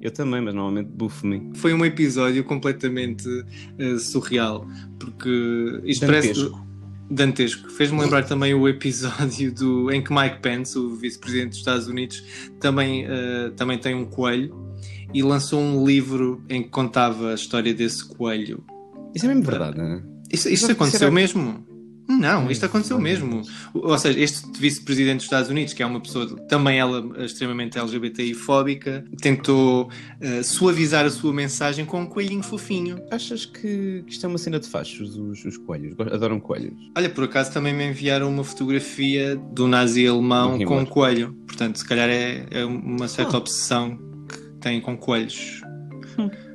Eu 0.00 0.10
também, 0.10 0.40
mas 0.40 0.54
normalmente 0.54 0.88
bufo-me. 0.88 1.50
Foi 1.54 1.72
um 1.72 1.84
episódio 1.84 2.44
completamente 2.44 3.26
eh, 3.78 3.98
surreal, 3.98 4.66
porque 4.98 5.80
isto 5.84 6.06
Dantesco. 6.06 6.50
parece 6.50 6.65
dantesco. 7.10 7.70
Fez-me 7.70 8.00
lembrar 8.00 8.24
também 8.24 8.54
o 8.54 8.68
episódio 8.68 9.52
do, 9.52 9.90
em 9.92 10.02
que 10.02 10.12
Mike 10.12 10.40
Pence, 10.40 10.78
o 10.78 10.94
vice-presidente 10.96 11.50
dos 11.50 11.58
Estados 11.58 11.86
Unidos, 11.88 12.22
também, 12.60 13.04
eh, 13.08 13.50
também 13.56 13.78
tem 13.78 13.94
um 13.94 14.04
coelho 14.04 14.54
e 15.14 15.22
lançou 15.22 15.60
um 15.60 15.84
livro 15.86 16.42
em 16.48 16.62
que 16.62 16.68
contava 16.68 17.30
a 17.30 17.34
história 17.34 17.72
desse 17.72 18.04
coelho. 18.04 18.62
Isso 19.14 19.24
é 19.24 19.28
mesmo 19.28 19.44
verdade, 19.44 19.78
não 19.78 19.84
é? 19.84 20.02
Isto 20.32 20.50
Mas 20.50 20.64
aconteceu 20.70 20.98
será- 20.98 21.10
mesmo? 21.10 21.64
Não, 22.08 22.50
isto 22.50 22.64
aconteceu 22.64 22.98
mesmo. 23.00 23.42
Ou 23.74 23.98
seja, 23.98 24.18
este 24.20 24.46
vice-presidente 24.58 25.16
dos 25.16 25.24
Estados 25.24 25.50
Unidos, 25.50 25.72
que 25.74 25.82
é 25.82 25.86
uma 25.86 26.00
pessoa 26.00 26.26
também 26.48 26.78
ela 26.78 27.04
extremamente 27.24 27.76
LGBTI-fóbica, 27.78 29.04
tentou 29.20 29.90
eh, 30.20 30.42
suavizar 30.42 31.04
a 31.04 31.10
sua 31.10 31.32
mensagem 31.32 31.84
com 31.84 32.00
um 32.02 32.06
coelhinho 32.06 32.42
fofinho. 32.42 32.98
Achas 33.10 33.44
que, 33.44 34.04
que 34.06 34.12
isto 34.12 34.24
é 34.24 34.28
uma 34.28 34.38
cena 34.38 34.60
de 34.60 34.68
fachos, 34.68 35.16
os, 35.16 35.44
os 35.44 35.56
coelhos? 35.58 35.94
Adoram 36.12 36.38
coelhos. 36.38 36.74
Olha, 36.96 37.10
por 37.10 37.24
acaso 37.24 37.52
também 37.52 37.74
me 37.74 37.84
enviaram 37.88 38.28
uma 38.30 38.44
fotografia 38.44 39.36
do 39.36 39.66
nazi 39.66 40.06
alemão 40.06 40.58
com 40.64 40.78
um 40.78 40.86
coelho. 40.86 41.32
Portanto, 41.46 41.76
se 41.76 41.84
calhar 41.84 42.08
é, 42.08 42.46
é 42.50 42.64
uma 42.64 43.08
certa 43.08 43.36
Ah. 43.36 43.38
obsessão 43.38 43.98
que 44.28 44.38
tem 44.60 44.80
com 44.80 44.96
coelhos. 44.96 45.60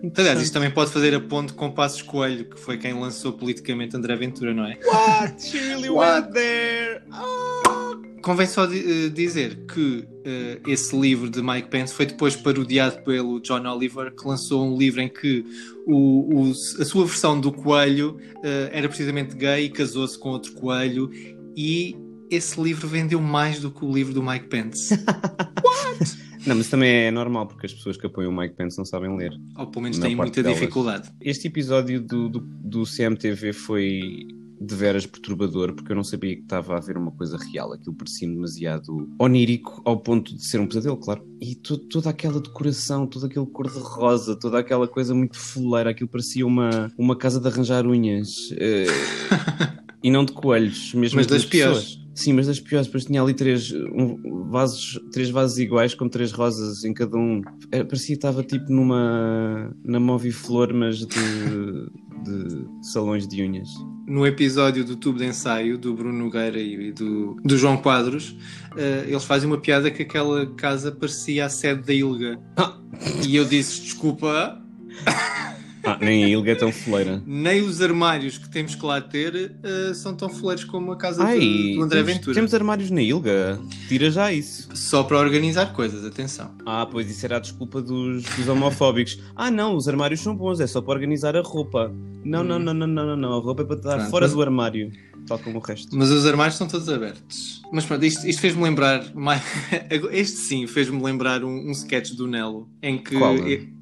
Aliás, 0.03 0.13
Interessante. 0.13 0.43
isto 0.43 0.53
também 0.53 0.72
pode 0.72 0.91
fazer 0.91 1.13
a 1.13 1.20
ponte 1.20 1.53
com 1.53 1.70
Passos 1.72 2.01
Coelho, 2.01 2.46
que 2.46 2.60
foi 2.60 2.77
quem 2.77 2.93
lançou 2.93 3.34
politicamente 3.34 3.96
André 3.96 4.15
Ventura, 4.15 4.53
não 4.53 4.65
é? 4.65 4.77
What? 4.84 5.43
She 5.43 5.60
really 5.60 5.89
What? 5.89 6.24
went 6.24 6.34
there! 6.34 7.01
Ah! 7.12 7.91
Convém 8.24 8.46
só 8.48 8.65
eh, 8.65 9.10
dizer 9.13 9.65
que 9.65 10.08
eh, 10.25 10.60
esse 10.67 10.96
livro 11.00 11.27
de 11.29 11.41
Mike 11.41 11.70
Pence 11.70 11.91
foi 11.93 12.05
depois 12.05 12.36
parodiado 12.36 13.01
pelo 13.03 13.39
John 13.41 13.65
Oliver, 13.67 14.12
que 14.15 14.27
lançou 14.27 14.63
um 14.63 14.77
livro 14.77 15.01
em 15.01 15.10
que 15.10 15.43
o, 15.88 16.48
o- 16.48 16.51
a 16.51 16.86
sua 16.86 17.05
versão 17.05 17.39
do 17.39 17.51
coelho 17.51 18.17
eh, 18.43 18.70
era 18.74 18.88
precisamente 18.88 19.36
gay 19.36 19.65
e 19.65 19.70
casou-se 19.70 20.17
com 20.20 20.29
outro 20.29 20.51
coelho, 20.53 21.10
e 21.55 21.96
esse 22.29 22.62
livro 22.62 22.88
vendeu 22.88 23.20
mais 23.20 23.60
do 23.60 23.72
que 23.72 23.84
o 23.84 23.91
livro 23.91 24.13
do 24.13 24.22
Mike 24.24 24.48
Pence. 24.48 24.96
Não, 26.45 26.55
mas 26.55 26.69
também 26.69 26.89
é 27.05 27.12
normal, 27.12 27.48
porque 27.48 27.65
as 27.65 27.74
pessoas 27.74 27.98
que 27.98 28.05
apoiam 28.05 28.31
o 28.31 28.36
Mike 28.38 28.55
Pence 28.55 28.77
não 28.77 28.86
sabem 28.86 29.15
ler. 29.15 29.31
Ou 29.57 29.67
pelo 29.67 29.83
menos 29.83 30.00
têm 30.00 30.15
muita 30.15 30.41
delas. 30.41 30.60
dificuldade. 30.60 31.10
Este 31.21 31.48
episódio 31.48 32.01
do, 32.01 32.29
do, 32.29 32.39
do 32.39 32.83
CMTV 32.83 33.53
foi 33.53 34.27
de 34.63 34.75
veras 34.75 35.07
perturbador, 35.07 35.74
porque 35.74 35.91
eu 35.91 35.95
não 35.95 36.03
sabia 36.03 36.36
que 36.36 36.43
estava 36.43 36.75
a 36.75 36.77
haver 36.77 36.95
uma 36.95 37.12
coisa 37.12 37.36
real. 37.36 37.74
Aquilo 37.74 37.95
parecia-me 37.95 38.36
demasiado 38.36 39.10
onírico, 39.19 39.81
ao 39.83 39.98
ponto 39.98 40.36
de 40.36 40.45
ser 40.45 40.60
um 40.60 40.67
pesadelo, 40.67 40.98
claro. 40.98 41.24
E 41.41 41.55
to- 41.55 41.79
toda 41.79 42.12
aquela 42.12 42.39
decoração, 42.39 43.07
todo 43.07 43.25
aquele 43.25 43.45
cor-de-rosa, 43.48 44.36
toda 44.36 44.60
aquela 44.60 44.88
coisa 44.88 45.15
muito 45.15 45.38
fuleira, 45.39 45.89
aquilo 45.89 46.07
parecia 46.10 46.45
uma, 46.45 46.91
uma 46.95 47.15
casa 47.15 47.39
de 47.39 47.48
arranjar 47.48 47.88
unhas. 47.88 48.50
eh, 48.55 48.86
e 50.03 50.10
não 50.12 50.25
de 50.25 50.31
coelhos, 50.31 50.93
mesmo 50.93 51.17
Mas 51.17 51.27
das 51.27 51.43
piores. 51.45 52.00
Sim, 52.13 52.34
mas 52.34 52.48
das 52.48 52.60
piores. 52.60 52.88
Depois 52.88 53.06
tinha 53.06 53.22
ali 53.22 53.34
três 53.34 53.72
um, 53.72 54.50
vasos, 54.50 55.00
três 55.13 55.30
vasos 55.30 55.58
iguais 55.58 55.94
com 55.94 56.10
três 56.10 56.32
rosas 56.32 56.84
em 56.84 56.94
cada 56.94 57.15
um. 57.18 57.41
Era- 57.72 57.86
parecia 57.86 58.08
que 58.08 58.13
estava 58.13 58.44
tipo 58.44 58.72
numa 58.72 59.74
na 59.84 60.00
Moviflor, 60.00 60.74
mas 60.74 60.98
de, 60.98 61.06
de 61.08 62.68
salões 62.91 63.27
de 63.27 63.41
unhas. 63.44 63.70
No 64.08 64.27
episódio 64.27 64.84
do 64.84 64.96
tubo 64.98 65.20
de 65.20 65.25
ensaio 65.25 65.77
do 65.77 65.94
Bruno 65.94 66.18
Nogueira 66.25 66.60
e 66.60 66.91
do, 66.91 67.38
do 67.46 67.58
João 67.58 67.77
Quadros, 67.77 68.36
eh, 68.75 69.06
eles 69.08 69.24
fazem 69.24 69.48
uma 69.48 69.58
piada 69.60 69.89
que 69.89 70.01
aquela 70.01 70.46
casa 70.56 70.91
parecia 70.91 71.46
a 71.46 71.50
sede 71.50 71.84
da 71.84 71.94
Ilga. 71.94 72.38
Ah. 72.58 72.77
E 73.25 73.36
eu 73.38 73.46
disse: 73.46 73.82
desculpa, 73.82 74.62
Ah, 75.83 75.97
nem 76.00 76.23
a 76.25 76.29
Ilga 76.29 76.51
é 76.51 76.55
tão 76.55 76.71
foleira. 76.71 77.21
nem 77.25 77.61
os 77.61 77.81
armários 77.81 78.38
que 78.38 78.47
temos 78.50 78.75
que 78.75 78.85
lá 78.85 79.01
ter 79.01 79.53
eh, 79.63 79.93
são 79.93 80.15
tão 80.15 80.29
foleiros 80.29 80.63
como 80.63 80.91
a 80.91 80.95
casa 80.97 81.23
Ai, 81.23 81.39
do, 81.39 81.75
do 81.75 81.81
André 81.83 82.00
temos, 82.03 82.13
Ventura. 82.13 82.35
temos 82.35 82.53
armários 82.53 82.91
na 82.91 83.01
Ilga. 83.01 83.59
Tira 83.88 84.11
já 84.11 84.31
isso. 84.31 84.69
Só 84.75 85.03
para 85.03 85.17
organizar 85.19 85.73
coisas, 85.73 86.05
atenção. 86.05 86.51
Ah, 86.65 86.85
pois 86.85 87.09
isso 87.09 87.25
era 87.25 87.38
a 87.38 87.39
desculpa 87.39 87.81
dos, 87.81 88.23
dos 88.23 88.47
homofóbicos. 88.47 89.19
Ah, 89.35 89.50
não, 89.50 89.75
os 89.75 89.88
armários 89.88 90.19
são 90.21 90.35
bons, 90.35 90.59
é 90.59 90.67
só 90.67 90.81
para 90.81 90.93
organizar 90.93 91.35
a 91.35 91.41
roupa. 91.41 91.91
Não, 92.23 92.43
não, 92.43 92.57
Hum. 92.57 92.59
não, 92.59 92.73
não, 92.73 92.88
não, 92.88 93.05
não, 93.07 93.15
não. 93.17 93.33
A 93.38 93.41
roupa 93.41 93.63
é 93.63 93.65
para 93.65 93.75
estar 93.77 93.95
Pronto, 93.95 94.09
fora 94.11 94.25
mas- 94.25 94.33
do 94.35 94.41
armário, 94.41 94.91
tal 95.25 95.39
como 95.39 95.57
o 95.57 95.61
resto. 95.61 95.95
Mas 95.97 96.11
os 96.11 96.25
armários 96.25 96.53
estão 96.55 96.67
todos 96.67 96.88
abertos. 96.89 97.61
Mas 97.73 97.85
pronto, 97.85 98.05
isto, 98.05 98.27
isto 98.27 98.39
fez-me 98.39 98.61
lembrar. 98.63 99.03
mais- 99.15 99.41
Este 100.11 100.38
sim 100.38 100.67
fez-me 100.67 101.01
lembrar 101.01 101.43
um, 101.43 101.69
um 101.69 101.71
sketch 101.71 102.11
do 102.11 102.27
Nelo. 102.27 102.69
Em 102.83 102.97
que. 103.01 103.17
Qual? 103.17 103.35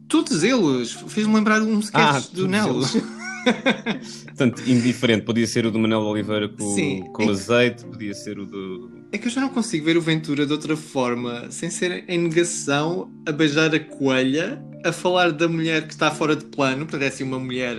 Todos 0.09 0.43
eles! 0.43 0.91
Fez-me 1.07 1.35
lembrar 1.35 1.61
um 1.61 1.79
sketch 1.79 2.01
Ah, 2.01 2.21
do 2.33 2.47
Nelo. 2.47 2.83
Portanto, 4.25 4.61
indiferente. 4.67 5.23
Podia 5.23 5.47
ser 5.47 5.65
o 5.65 5.71
do 5.71 5.79
Manuel 5.79 6.01
Oliveira 6.01 6.49
com, 6.49 6.75
Sim. 6.75 7.03
com 7.13 7.29
azeite, 7.29 7.85
podia 7.85 8.13
ser 8.13 8.37
o 8.39 8.45
do. 8.45 8.91
É 9.11 9.17
que 9.17 9.27
eu 9.27 9.31
já 9.31 9.41
não 9.41 9.49
consigo 9.49 9.85
ver 9.85 9.97
o 9.97 10.01
Ventura 10.01 10.45
de 10.45 10.51
outra 10.51 10.75
forma, 10.75 11.49
sem 11.49 11.69
ser 11.69 12.03
em 12.07 12.17
negação, 12.17 13.09
a 13.27 13.31
beijar 13.31 13.73
a 13.73 13.79
coelha, 13.79 14.61
a 14.85 14.91
falar 14.91 15.31
da 15.31 15.47
mulher 15.47 15.87
que 15.87 15.93
está 15.93 16.11
fora 16.11 16.35
de 16.35 16.45
plano, 16.45 16.85
portanto 16.85 17.01
é 17.03 17.07
assim 17.07 17.23
uma 17.23 17.39
mulher 17.39 17.75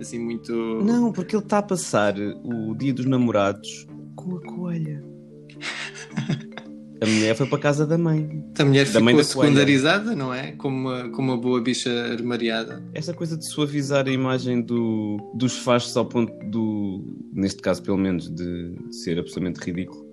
assim 0.00 0.18
muito. 0.18 0.52
Não, 0.84 1.12
porque 1.12 1.36
ele 1.36 1.42
está 1.42 1.58
a 1.58 1.62
passar 1.62 2.14
o 2.18 2.74
dia 2.74 2.92
dos 2.92 3.06
namorados 3.06 3.86
com 4.16 4.36
a 4.36 4.40
coelha. 4.40 5.02
A 7.00 7.06
mulher 7.06 7.34
foi 7.36 7.46
para 7.46 7.58
a 7.58 7.60
casa 7.60 7.86
da 7.86 7.98
mãe. 7.98 8.42
A 8.58 8.64
mulher 8.64 8.88
da 8.88 9.00
mãe 9.00 9.14
ficou 9.16 9.34
coelha. 9.34 9.48
secundarizada, 9.52 10.14
não 10.14 10.32
é? 10.32 10.52
Como 10.52 10.76
uma, 10.76 11.08
como 11.10 11.32
uma 11.32 11.36
boa 11.36 11.60
bicha 11.60 11.90
armariada. 12.12 12.82
Essa 12.94 13.12
coisa 13.12 13.36
de 13.36 13.44
suavizar 13.46 14.06
a 14.06 14.10
imagem 14.10 14.62
do, 14.62 15.18
dos 15.34 15.58
fachos 15.58 15.96
ao 15.96 16.06
ponto 16.06 16.32
do, 16.50 17.04
neste 17.32 17.60
caso 17.60 17.82
pelo 17.82 17.98
menos, 17.98 18.28
de 18.30 18.74
ser 18.90 19.18
absolutamente 19.18 19.60
ridículo, 19.60 20.04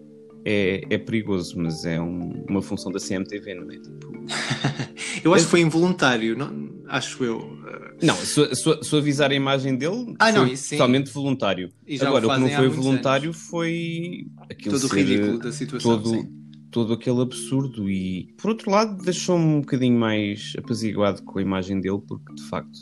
é, 0.44 0.82
é 0.90 0.98
perigoso, 0.98 1.54
mas 1.58 1.86
é 1.86 2.02
um- 2.02 2.44
uma 2.50 2.62
função 2.62 2.92
da 2.92 3.00
CMTV, 3.00 3.54
não 3.54 3.72
é? 3.72 3.76
Tipo, 3.78 4.26
Eu 5.24 5.34
acho 5.34 5.46
que 5.46 5.52
foi 5.52 5.62
involuntário, 5.62 6.36
não, 6.38 6.70
acho 6.88 7.24
eu. 7.24 7.58
Não, 8.02 8.16
su, 8.16 8.54
su- 8.56 8.84
suavizar 8.84 9.30
a 9.30 9.36
imagem 9.36 9.76
dele 9.78 10.16
Ah, 10.18 10.32
não, 10.32 10.46
foi 10.46 10.54
isso 10.54 10.64
sim. 10.70 10.78
totalmente 10.78 11.12
voluntário. 11.12 11.70
E 11.88 11.96
Agora, 12.02 12.26
o, 12.28 12.32
o 12.32 12.34
que 12.34 12.40
não 12.40 12.50
foi 12.50 12.68
voluntário 12.70 13.32
foi 13.34 14.26
aquilo 14.50 14.76
Todo 14.76 14.86
o 14.86 14.90
ser 14.90 14.96
ridículo 15.06 15.38
da 15.40 15.52
situação. 15.52 15.92
todo, 16.02 16.10
sim. 16.10 16.41
Todo 16.72 16.94
aquele 16.94 17.22
absurdo 17.22 17.90
e 17.90 18.34
por 18.42 18.50
outro 18.50 18.72
lado 18.72 19.04
deixou-me 19.04 19.46
um 19.46 19.62
bocadinho 19.62 20.00
mais 20.00 20.54
apaziguado 20.58 21.22
com 21.24 21.38
a 21.38 21.42
imagem 21.42 21.80
dele 21.82 22.02
porque 22.08 22.34
de 22.34 22.44
facto 22.44 22.80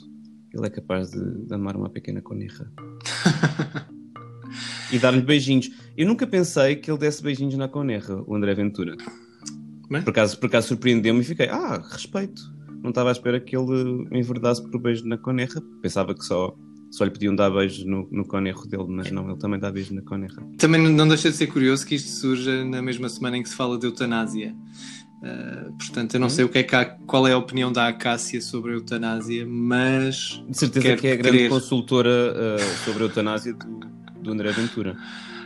ele 0.53 0.65
é 0.65 0.69
capaz 0.69 1.11
de, 1.11 1.45
de 1.45 1.53
amar 1.53 1.75
uma 1.75 1.89
pequena 1.89 2.21
conerra 2.21 2.71
e 4.91 4.97
dar-lhe 4.97 5.21
beijinhos. 5.21 5.69
Eu 5.95 6.07
nunca 6.07 6.25
pensei 6.25 6.75
que 6.75 6.89
ele 6.89 6.97
desse 6.97 7.21
beijinhos 7.21 7.55
na 7.55 7.67
conerra 7.67 8.23
o 8.25 8.35
André 8.35 8.55
Ventura. 8.55 8.95
Bem. 9.89 10.03
por 10.03 10.11
acaso, 10.11 10.39
por 10.39 10.47
acaso 10.47 10.67
surpreendeu-me 10.69 11.21
e 11.21 11.23
fiquei 11.23 11.49
ah, 11.49 11.81
respeito. 11.91 12.41
Não 12.81 12.89
estava 12.89 13.09
à 13.09 13.11
espera 13.11 13.39
que 13.39 13.55
ele 13.57 14.07
me 14.09 14.19
enverdasse 14.19 14.63
por 14.69 14.79
beijo 14.79 15.05
na 15.05 15.17
conerra 15.17 15.61
pensava 15.81 16.13
que 16.13 16.23
só 16.23 16.55
só 16.91 17.03
lhe 17.03 17.11
podiam 17.11 17.35
dar 17.35 17.49
beijos 17.49 17.85
no, 17.85 18.07
no 18.11 18.25
conerro 18.25 18.65
dele, 18.67 18.85
mas 18.87 19.11
não, 19.11 19.29
ele 19.29 19.39
também 19.39 19.59
dá 19.59 19.71
beijo 19.71 19.93
na 19.93 20.01
conerra. 20.01 20.43
Também 20.57 20.81
não 20.81 21.07
deixa 21.07 21.29
de 21.29 21.37
ser 21.37 21.47
curioso 21.47 21.85
que 21.85 21.95
isto 21.95 22.09
surja 22.09 22.63
na 22.65 22.81
mesma 22.81 23.07
semana 23.09 23.37
em 23.37 23.43
que 23.43 23.49
se 23.49 23.55
fala 23.55 23.77
de 23.77 23.85
eutanásia. 23.85 24.55
Uh, 25.21 25.73
portanto, 25.73 26.13
eu 26.13 26.19
não 26.19 26.29
sei 26.29 26.45
o 26.45 26.49
que 26.49 26.59
é 26.59 26.63
que 26.63 26.75
há, 26.75 26.85
qual 26.85 27.27
é 27.27 27.33
a 27.33 27.37
opinião 27.37 27.71
da 27.71 27.87
Acácia 27.87 28.41
sobre 28.41 28.71
a 28.71 28.75
eutanásia, 28.75 29.45
mas. 29.45 30.41
De 30.47 30.57
certeza 30.57 30.95
que 30.95 31.07
é 31.07 31.13
a 31.13 31.15
grande 31.17 31.37
querer... 31.37 31.49
consultora 31.49 32.09
uh, 32.09 32.85
sobre 32.85 33.03
a 33.03 33.05
eutanásia 33.05 33.53
do, 33.53 33.79
do 34.21 34.31
André 34.31 34.51
Ventura. 34.51 34.97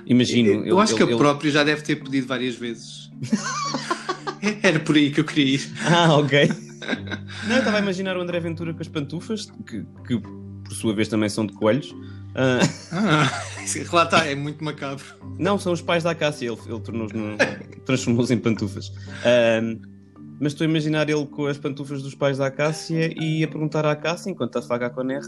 Imagino. 0.05 0.49
Eu, 0.49 0.65
eu 0.65 0.79
acho 0.79 0.93
ele, 0.93 1.05
que 1.05 1.11
ele 1.11 1.17
próprio 1.17 1.51
já 1.51 1.63
deve 1.63 1.81
ter 1.81 1.95
pedido 1.97 2.27
várias 2.27 2.55
vezes. 2.55 3.11
Era 4.61 4.79
por 4.79 4.95
aí 4.95 5.09
que 5.09 5.21
eu 5.21 5.23
queria 5.23 5.55
ir. 5.55 5.71
Ah, 5.85 6.17
ok. 6.17 6.49
Não, 7.47 7.55
eu 7.55 7.59
estava 7.59 7.77
a 7.77 7.79
imaginar 7.79 8.17
o 8.17 8.21
André 8.21 8.39
Ventura 8.39 8.73
com 8.73 8.81
as 8.81 8.87
pantufas, 8.87 9.51
que, 9.65 9.85
que 10.05 10.21
por 10.63 10.73
sua 10.73 10.93
vez 10.93 11.07
também 11.07 11.29
são 11.29 11.45
de 11.45 11.53
coelhos. 11.53 11.91
Uh... 11.91 12.59
Ah, 12.91 13.43
lá 13.93 14.03
está, 14.03 14.25
é 14.25 14.35
muito 14.35 14.63
macabro. 14.63 15.03
Não, 15.37 15.59
são 15.59 15.71
os 15.73 15.81
pais 15.81 16.03
da 16.03 16.15
Cássia, 16.15 16.47
ele, 16.51 16.59
ele 16.65 17.79
transformou-os 17.85 18.31
em 18.31 18.37
pantufas. 18.37 18.87
Uh, 18.87 19.93
mas 20.39 20.51
estou 20.51 20.65
a 20.65 20.69
imaginar 20.69 21.09
ele 21.09 21.25
com 21.27 21.45
as 21.45 21.57
pantufas 21.57 22.01
dos 22.01 22.15
pais 22.15 22.37
da 22.37 22.47
Acácia 22.47 23.13
e 23.15 23.43
a 23.43 23.47
perguntar 23.47 23.85
à 23.85 23.91
Acácia, 23.91 24.29
enquanto 24.29 24.57
afaga 24.57 24.87
a 24.87 24.89
conerra, 24.89 25.27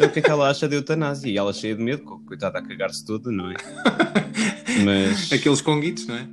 o 0.00 0.08
que 0.08 0.20
é 0.20 0.22
que 0.22 0.30
ela 0.30 0.48
acha 0.48 0.68
de 0.68 0.76
eutanásia. 0.76 1.28
E 1.28 1.36
ela 1.36 1.52
cheia 1.52 1.74
de 1.74 1.82
medo, 1.82 2.02
coitada 2.26 2.58
a 2.58 2.62
cagar-se 2.62 3.04
toda, 3.04 3.30
não 3.30 3.50
é? 3.50 3.54
Mas... 4.84 5.32
Aqueles 5.32 5.60
conguitos, 5.60 6.06
não 6.06 6.16
é? 6.16 6.26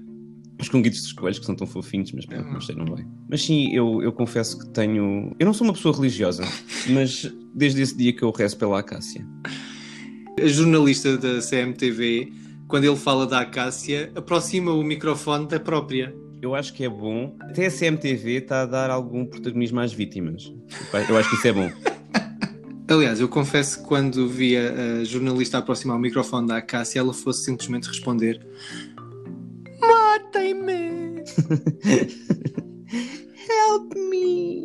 Os 0.63 0.69
conguitos 0.69 1.01
dos 1.01 1.13
coelhos 1.13 1.39
que 1.39 1.45
são 1.45 1.55
tão 1.55 1.67
fofinhos, 1.67 2.11
mas 2.11 2.25
pronto, 2.25 2.49
não 2.49 2.61
sei, 2.61 2.75
não 2.75 2.85
vai. 2.85 3.05
Mas 3.29 3.43
sim, 3.43 3.73
eu, 3.73 4.01
eu 4.01 4.11
confesso 4.11 4.57
que 4.59 4.67
tenho. 4.69 5.35
Eu 5.39 5.45
não 5.45 5.53
sou 5.53 5.67
uma 5.67 5.73
pessoa 5.73 5.95
religiosa, 5.95 6.43
mas 6.89 7.31
desde 7.53 7.81
esse 7.81 7.95
dia 7.95 8.13
que 8.13 8.23
eu 8.23 8.31
rezo 8.31 8.57
pela 8.57 8.79
Acácia. 8.79 9.25
A 10.41 10.47
jornalista 10.47 11.17
da 11.17 11.39
CMTV, 11.39 12.33
quando 12.67 12.85
ele 12.85 12.95
fala 12.95 13.27
da 13.27 13.41
Acácia, 13.41 14.11
aproxima 14.15 14.73
o 14.73 14.83
microfone 14.83 15.47
da 15.47 15.59
própria. 15.59 16.15
Eu 16.41 16.55
acho 16.55 16.73
que 16.73 16.83
é 16.83 16.89
bom. 16.89 17.35
Até 17.39 17.67
a 17.67 17.71
CMTV 17.71 18.37
está 18.37 18.63
a 18.63 18.65
dar 18.65 18.89
algum 18.89 19.25
protagonismo 19.25 19.79
às 19.79 19.93
vítimas. 19.93 20.51
Eu 21.07 21.17
acho 21.17 21.29
que 21.29 21.35
isso 21.35 21.47
é 21.47 21.53
bom. 21.53 21.71
Aliás, 22.89 23.19
eu 23.19 23.29
confesso 23.29 23.79
que 23.79 23.87
quando 23.87 24.27
vi 24.27 24.57
a 24.57 25.03
jornalista 25.03 25.57
aproximar 25.57 25.95
o 25.95 25.99
microfone 25.99 26.47
da 26.47 26.57
Acácia, 26.57 26.99
ela 26.99 27.13
fosse 27.13 27.45
simplesmente 27.45 27.87
responder! 27.87 28.45
Help 33.49 33.95
me! 33.95 34.63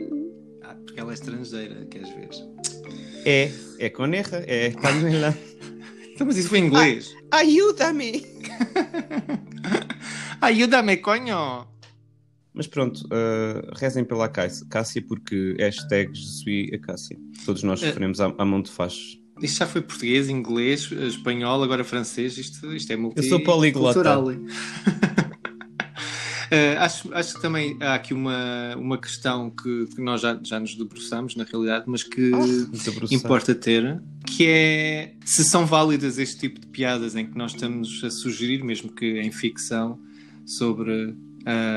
Ah, 0.63 0.75
porque 0.75 1.01
ela 1.01 1.11
é 1.11 1.15
estrangeira, 1.15 1.85
queres 1.87 2.09
ver? 2.11 2.29
É, 3.25 3.51
é 3.79 3.91
coneja, 3.91 4.45
é 4.47 4.69
espanhola. 4.69 5.37
então, 6.15 6.27
mas 6.27 6.37
isso 6.37 6.49
foi 6.49 6.59
em 6.59 6.67
inglês. 6.67 7.15
Ah, 7.31 7.39
Ajuda-me! 7.39 8.27
Ajuda-me, 10.41 10.97
conho! 10.99 11.67
Mas 12.55 12.67
pronto, 12.67 13.07
uh, 13.07 13.71
rezem 13.77 14.05
pela 14.05 14.29
Cássia 14.29 15.03
porque 15.07 15.55
hashtag 15.59 16.11
Je 16.13 16.75
a 16.75 16.79
Cássia. 16.79 17.17
Todos 17.47 17.63
nós 17.63 17.83
eh, 17.83 17.89
sofremos 17.89 18.19
uh, 18.19 18.25
à, 18.25 18.35
à 18.39 18.45
mão 18.45 18.61
de 18.61 18.71
faz. 18.71 19.17
Isto 19.41 19.59
já 19.59 19.67
foi 19.67 19.81
português, 19.81 20.29
inglês, 20.29 20.91
espanhol, 20.91 21.63
agora 21.63 21.85
francês. 21.85 22.37
Isto, 22.37 22.75
isto 22.75 22.93
é 22.93 22.97
multi 22.97 23.19
Eu 23.19 23.25
sou 23.25 23.43
poliglota. 23.45 24.03
Uh, 26.51 26.79
acho, 26.79 27.15
acho 27.15 27.35
que 27.35 27.43
também 27.43 27.77
há 27.81 27.95
aqui 27.95 28.15
uma, 28.15 28.75
uma 28.77 28.99
questão 28.99 29.51
que, 29.51 29.87
que 29.95 30.01
nós 30.01 30.21
já, 30.21 30.39
já 30.43 30.59
nos 30.59 30.75
debruçamos, 30.75 31.37
na 31.37 31.45
realidade, 31.45 31.85
mas 31.87 32.03
que 32.03 32.31
oh, 32.33 33.15
importa 33.15 33.55
ter, 33.55 34.01
que 34.27 34.47
é 34.47 35.13
se 35.25 35.45
são 35.45 35.67
válidas 35.67 36.19
este 36.19 36.39
tipo 36.39 36.61
de 36.61 36.67
piadas 36.67 37.15
em 37.15 37.27
que 37.27 37.37
nós 37.37 37.53
estamos 37.53 38.03
a 38.03 38.11
sugerir, 38.11 38.65
mesmo 38.65 38.91
que 38.91 39.21
em 39.21 39.31
ficção, 39.31 39.99
sobre 40.47 41.15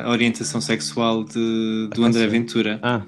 a 0.03 0.09
orientação 0.09 0.59
sexual 0.59 1.23
de, 1.23 1.89
do 1.93 2.03
André 2.03 2.27
Ventura. 2.27 2.79
Ah. 2.83 3.05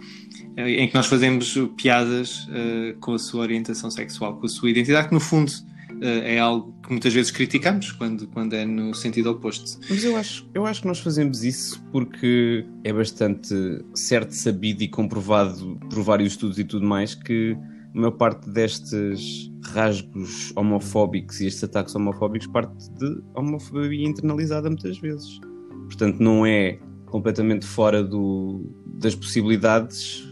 Em 0.55 0.88
que 0.88 0.93
nós 0.93 1.08
fazemos 1.08 1.58
piadas 1.75 2.46
uh, 2.46 2.98
com 3.00 3.13
a 3.13 3.20
sua 3.20 3.41
orientação 3.41 3.89
sexual, 3.89 4.38
com 4.38 4.46
a 4.46 4.50
sua 4.50 4.70
identidade, 4.70 5.08
que 5.08 5.13
no 5.13 5.20
fundo 5.20 5.51
eh, 5.51 5.73
é 6.06 6.40
algo 6.40 6.74
que 6.84 6.92
muitas 6.92 7.14
vezes 7.14 7.32
criticamos 7.32 7.92
quando, 7.92 8.28
quando 8.28 8.54
é 8.54 8.66
no 8.66 8.94
sentido 8.94 9.32
oposto. 9.32 9.80
Mas 9.90 10.04
eu 10.04 10.18
acho, 10.18 10.50
eu 10.54 10.66
acho 10.66 10.82
que 10.82 10.88
nós 10.88 11.00
fazemos 11.00 11.44
isso 11.44 11.82
porque 11.92 12.66
é 12.84 12.92
bastante 12.92 13.56
certo, 13.94 14.32
sabido 14.32 14.84
e 14.84 14.88
comprovado 14.88 15.80
por 15.89 16.04
vários 16.04 16.34
estudos 16.34 16.60
e 16.60 16.63
tudo 16.63 16.86
mais 16.86 17.16
que 17.16 17.58
a 17.96 17.98
maior 17.98 18.12
parte 18.12 18.50
destes 18.50 19.50
rasgos 19.66 20.52
homofóbicos 20.56 21.39
e 21.39 21.48
estes 21.48 21.63
ataques 21.63 21.96
homofóbicos 21.96 22.48
parte 22.48 22.89
de 22.92 23.22
homofobia 23.36 24.08
internalizada 24.08 24.70
muitas 24.70 24.98
vezes. 24.98 25.39
Portanto, 25.86 26.20
não 26.20 26.46
é 26.46 26.80
completamente 27.06 27.66
fora 27.66 28.04
do, 28.04 28.70
das 29.00 29.16
possibilidades 29.16 30.28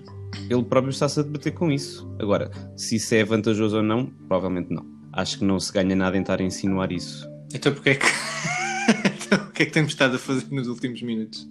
ele 0.50 0.64
próprio 0.64 0.92
está-se 0.92 1.20
a 1.20 1.24
debater 1.24 1.54
com 1.54 1.72
isso. 1.72 2.10
Agora, 2.20 2.50
se 2.76 2.96
isso 2.96 3.14
é 3.16 3.24
vantajoso 3.24 3.78
ou 3.78 3.84
não, 3.84 4.08
provavelmente 4.28 4.74
não 4.74 5.01
acho 5.14 5.40
que 5.40 5.46
não 5.46 5.60
se 5.60 5.72
ganha 5.72 5.96
nada 5.96 6.18
em 6.18 6.22
estar 6.22 6.40
a 6.40 6.44
insinuar 6.44 6.92
isso. 6.92 7.28
Então 7.54 7.74
porquê 7.74 7.92
é 7.92 7.96
que. 7.96 8.06
então, 9.26 9.48
o 9.48 9.52
que 9.52 9.64
é 9.64 9.66
que 9.66 9.72
temos 9.72 9.92
estado 9.92 10.16
a 10.16 10.20
fazer 10.20 10.46
nos 10.52 10.68
últimos 10.68 11.02
minutos? 11.02 11.48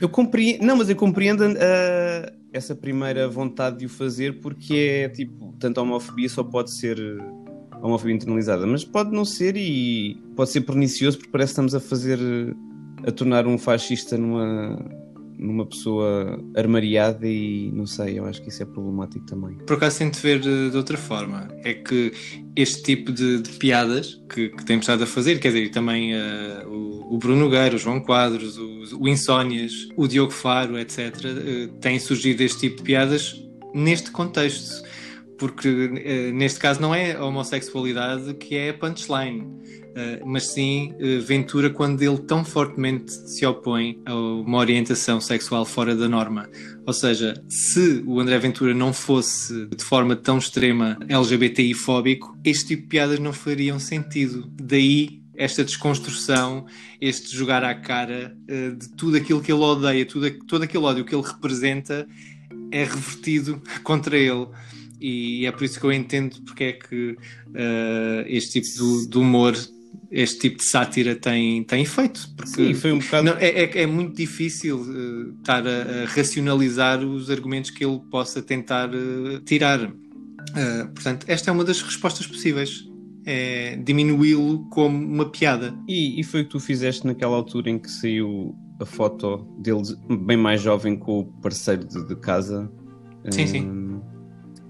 Eu 0.00 0.08
compreendo. 0.08 0.64
Não, 0.64 0.76
mas 0.76 0.88
eu 0.88 0.96
compreendo 0.96 1.44
uh, 1.44 2.32
essa 2.52 2.74
primeira 2.74 3.28
vontade 3.28 3.78
de 3.78 3.86
o 3.86 3.88
fazer 3.88 4.40
porque 4.40 5.04
é 5.04 5.08
tipo, 5.08 5.54
tanto 5.58 5.78
a 5.78 5.82
homofobia 5.82 6.28
só 6.28 6.42
pode 6.42 6.72
ser 6.72 6.98
a 7.70 7.86
homofobia 7.86 8.14
internalizada, 8.14 8.66
mas 8.66 8.84
pode 8.84 9.12
não 9.12 9.24
ser 9.24 9.56
e 9.56 10.16
pode 10.34 10.50
ser 10.50 10.62
pernicioso 10.62 11.18
porque 11.18 11.30
parece 11.30 11.50
que 11.50 11.52
estamos 11.52 11.74
a 11.74 11.80
fazer 11.80 12.18
a 13.06 13.12
tornar 13.12 13.46
um 13.46 13.58
fascista 13.58 14.16
numa 14.16 14.78
numa 15.38 15.66
pessoa 15.66 16.42
armariada 16.56 17.26
e 17.26 17.70
não 17.72 17.86
sei, 17.86 18.18
eu 18.18 18.24
acho 18.24 18.42
que 18.42 18.48
isso 18.48 18.62
é 18.62 18.66
problemático 18.66 19.26
também. 19.26 19.56
Por 19.66 19.76
acaso 19.76 19.98
tento 19.98 20.18
ver 20.20 20.40
de, 20.40 20.70
de 20.70 20.76
outra 20.76 20.96
forma. 20.96 21.48
É 21.64 21.74
que 21.74 22.12
este 22.54 22.82
tipo 22.82 23.12
de, 23.12 23.40
de 23.42 23.50
piadas 23.50 24.20
que, 24.28 24.48
que, 24.48 24.64
temos 24.64 24.84
estado 24.84 25.04
a 25.04 25.06
fazer, 25.06 25.38
quer 25.38 25.48
dizer, 25.48 25.70
também 25.70 26.14
uh, 26.14 26.68
o, 26.68 27.14
o, 27.14 27.18
Bruno 27.18 27.40
Nogueira, 27.40 27.76
o 27.76 27.78
João 27.78 28.00
Quadros, 28.00 28.56
o, 28.56 29.00
o 29.00 29.08
Insónias, 29.08 29.88
o 29.96 30.06
Diogo 30.06 30.32
Faro, 30.32 30.78
etc., 30.78 31.14
uh, 31.14 31.68
têm 31.80 31.98
surgido 31.98 32.42
este 32.42 32.60
tipo 32.60 32.78
de 32.78 32.82
piadas 32.82 33.42
neste 33.74 34.10
contexto 34.10 34.85
porque 35.38 35.68
uh, 35.68 36.34
neste 36.34 36.58
caso 36.58 36.80
não 36.80 36.94
é 36.94 37.12
a 37.12 37.24
homossexualidade 37.24 38.34
que 38.34 38.56
é 38.56 38.70
a 38.70 38.74
punchline, 38.74 39.42
uh, 39.42 40.26
mas 40.26 40.48
sim 40.48 40.92
uh, 40.94 41.20
Ventura 41.22 41.70
quando 41.70 42.02
ele 42.02 42.18
tão 42.18 42.44
fortemente 42.44 43.12
se 43.12 43.44
opõe 43.44 44.00
a 44.06 44.14
uma 44.14 44.58
orientação 44.58 45.20
sexual 45.20 45.64
fora 45.64 45.94
da 45.94 46.08
norma. 46.08 46.48
Ou 46.86 46.92
seja, 46.92 47.34
se 47.48 48.02
o 48.06 48.20
André 48.20 48.38
Ventura 48.38 48.72
não 48.72 48.92
fosse 48.92 49.66
de 49.66 49.84
forma 49.84 50.16
tão 50.16 50.38
extrema 50.38 50.98
LGBTI-fóbico, 51.08 52.36
este 52.44 52.68
tipo 52.68 52.82
de 52.82 52.88
piadas 52.88 53.18
não 53.18 53.32
fariam 53.32 53.78
sentido. 53.78 54.50
Daí 54.60 55.22
esta 55.38 55.62
desconstrução, 55.62 56.64
este 56.98 57.36
jogar 57.36 57.62
à 57.62 57.74
cara 57.74 58.34
de 58.48 58.88
tudo 58.96 59.18
aquilo 59.18 59.42
que 59.42 59.52
ele 59.52 59.60
odeia, 59.60 60.06
tudo, 60.06 60.30
todo 60.46 60.62
aquele 60.62 60.82
ódio 60.82 61.04
que 61.04 61.14
ele 61.14 61.26
representa 61.26 62.06
é 62.70 62.84
revertido 62.84 63.60
contra 63.84 64.16
ele 64.16 64.46
e 65.00 65.46
é 65.46 65.52
por 65.52 65.64
isso 65.64 65.78
que 65.78 65.86
eu 65.86 65.92
entendo 65.92 66.36
porque 66.44 66.64
é 66.64 66.72
que 66.72 67.10
uh, 67.10 68.24
este 68.26 68.60
tipo 68.60 69.08
de, 69.08 69.18
humor 69.18 69.54
este 70.10 70.38
tipo 70.40 70.58
de 70.58 70.64
sátira 70.64 71.14
tem, 71.14 71.64
tem 71.64 71.82
efeito. 71.82 72.28
Porque 72.36 72.50
Sim, 72.50 72.74
foi 72.74 72.92
um 72.92 72.98
bocado... 72.98 73.24
Não, 73.24 73.32
é, 73.34 73.48
é, 73.48 73.82
é, 73.82 73.86
muito 73.86 74.16
difícil 74.16 74.78
uh, 74.78 75.38
estar 75.38 75.66
a, 75.66 76.02
a, 76.02 76.06
racionalizar 76.06 77.04
os 77.04 77.30
argumentos 77.30 77.70
que 77.70 77.84
ele 77.84 78.00
possa 78.10 78.40
tentar 78.40 78.88
uh, 78.88 79.40
tirar. 79.40 79.92
Portanto, 80.94 81.26
esta 81.28 81.50
é 81.50 81.52
uma 81.52 81.64
das 81.64 81.82
respostas 81.82 82.26
possíveis. 82.26 82.84
É 83.26 83.76
diminuí-lo 83.76 84.64
como 84.70 84.96
uma 84.96 85.28
piada. 85.28 85.76
E, 85.88 86.18
e, 86.18 86.24
foi 86.24 86.42
o 86.42 86.44
que 86.44 86.50
tu 86.50 86.60
fizeste 86.60 87.04
naquela 87.04 87.36
altura 87.36 87.68
em 87.68 87.78
que 87.78 87.90
saiu 87.90 88.54
a 88.80 88.86
foto 88.86 89.38
dele 89.58 89.82
bem 90.24 90.36
mais 90.36 90.62
jovem 90.62 90.96
com 90.96 91.20
o 91.20 91.24
parceiro 91.42 91.84
de, 91.84 92.06
de 92.06 92.16
casa. 92.16 92.70
Sim, 93.30 93.42
um, 93.42 93.46
sim 93.46 93.85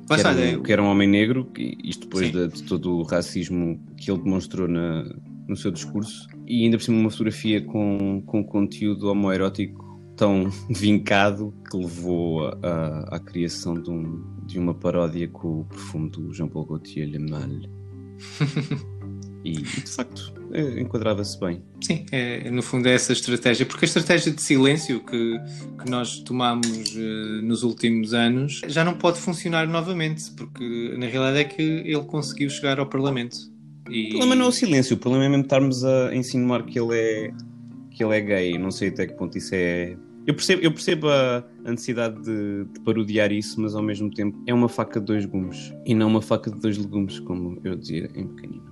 que 0.07 0.15
era, 0.15 0.31
um, 0.31 0.63
que 0.63 0.73
era, 0.73 0.83
um, 0.83 0.87
homem 0.87 1.09
negro, 1.09 1.51
isto 1.83 2.07
depois 2.07 2.31
de, 2.31 2.49
de, 2.49 2.63
todo 2.63 2.99
o 2.99 3.03
racismo 3.03 3.81
que 3.97 4.11
ele 4.11 4.23
demonstrou 4.23 4.69
na, 4.69 5.05
no 5.49 5.57
seu 5.57 5.71
discurso, 5.71 6.29
e 6.47 6.65
ainda 6.65 6.77
por 6.77 6.85
cima 6.85 6.99
uma 6.99 7.11
fotografia 7.11 7.61
com, 7.61 8.23
com 8.25 8.45
conteúdo 8.45 9.09
homoerótico 9.11 9.85
tão 10.17 10.49
vincado 10.71 11.53
que 11.71 11.77
levou 11.77 12.47
à 12.47 13.19
criação 13.19 13.75
de, 13.75 13.91
um, 13.91 14.25
de, 14.47 14.59
uma 14.59 14.75
paródia 14.75 15.29
com 15.29 15.61
o 15.61 15.65
perfume 15.65 16.11
do 16.11 16.33
Jean-Paul 16.33 16.67
Gaultier 16.67 17.09
Le 17.09 17.19
Mal. 17.19 17.51
e 19.45 19.53
de 19.53 19.91
facto 19.91 20.33
é, 20.35 20.36
enquadrava-se 20.81 21.39
bem. 21.39 21.63
Sim, 21.83 22.07
é, 22.11 22.51
no 22.51 22.63
fundo 22.63 22.89
é 22.89 22.95
essa 22.95 23.13
estratégia, 23.13 23.67
porque 23.67 23.85
a 23.85 23.89
estratégia 23.89 24.33
de 24.33 24.43
silêncio 24.43 25.01
que, 25.01 25.39
que 25.83 25.91
nós 25.91 26.21
tomamos 26.21 26.95
uh, 26.95 27.43
nos 27.43 27.63
últimos 27.63 28.15
anos 28.15 28.61
já 28.67 28.85
não 28.85 28.95
pode 28.95 29.19
funcionar 29.19 29.67
novamente, 29.69 30.31
porque 30.33 30.95
na 30.97 31.07
realidade 31.07 31.39
é 31.39 31.45
que 31.45 31.63
ele 31.63 32.05
conseguiu 32.05 32.49
chegar 32.49 32.79
ao 32.79 32.87
Parlamento. 32.87 33.37
E... 33.91 34.07
O 34.07 34.11
problema 34.11 34.35
não 34.35 34.47
é 34.47 34.49
o 34.49 34.53
silêncio, 34.53 34.97
o 34.97 34.99
problema 34.99 35.25
é 35.27 35.29
mesmo 35.29 35.45
estarmos 35.45 35.85
a 35.85 36.15
insinuar 36.15 36.65
que 36.65 36.79
ele 36.79 36.99
é, 36.99 37.31
que 37.91 38.05
ele 38.05 38.17
é 38.17 38.21
gay. 38.21 38.59
Não 38.59 38.71
sei 38.71 38.89
até 38.89 39.07
que 39.07 39.15
ponto 39.15 39.37
isso 39.39 39.55
é 39.55 39.97
Eu 40.27 40.35
percebo, 40.35 40.63
eu 40.63 40.73
percebo 40.73 41.09
a, 41.09 41.45
a 41.65 41.71
necessidade 41.71 42.21
de, 42.23 42.65
de, 42.65 42.81
parodiar 42.81 43.33
isso, 43.33 43.61
mas 43.61 43.75
ao 43.75 43.83
mesmo 43.83 44.11
tempo 44.11 44.43
é 44.47 44.53
uma 44.53 44.69
faca 44.69 44.99
de 44.99 45.07
dois 45.07 45.25
gumes 45.25 45.73
e 45.85 45.95
não 45.95 46.09
uma 46.09 46.23
faca 46.23 46.51
de 46.51 46.61
dois 46.61 46.77
legumes, 46.77 47.21
como 47.21 47.61
eu 47.65 47.77
dizia 47.77 48.11
em 48.15 48.27
pequenino. 48.27 48.65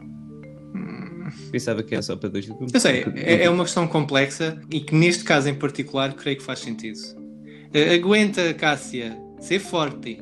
Hum. 0.75 1.14
Pensava 1.51 1.83
que 1.83 1.95
era 1.95 2.03
só 2.03 2.17
para 2.17 2.29
dois. 2.29 2.49
Eu 2.49 2.81
sei, 2.81 3.05
é, 3.17 3.45
é 3.45 3.51
uma 3.51 3.65
questão 3.65 3.87
complexa 3.87 4.61
e 4.71 4.81
que 4.81 4.95
neste 4.95 5.25
caso 5.25 5.49
em 5.49 5.55
particular 5.55 6.15
creio 6.15 6.39
que 6.39 6.43
faz 6.43 6.61
sentido. 6.61 6.99
Uh, 7.75 7.95
aguenta, 7.95 8.55
Cássia, 8.55 9.17
ser 9.41 9.59
forte. 9.59 10.19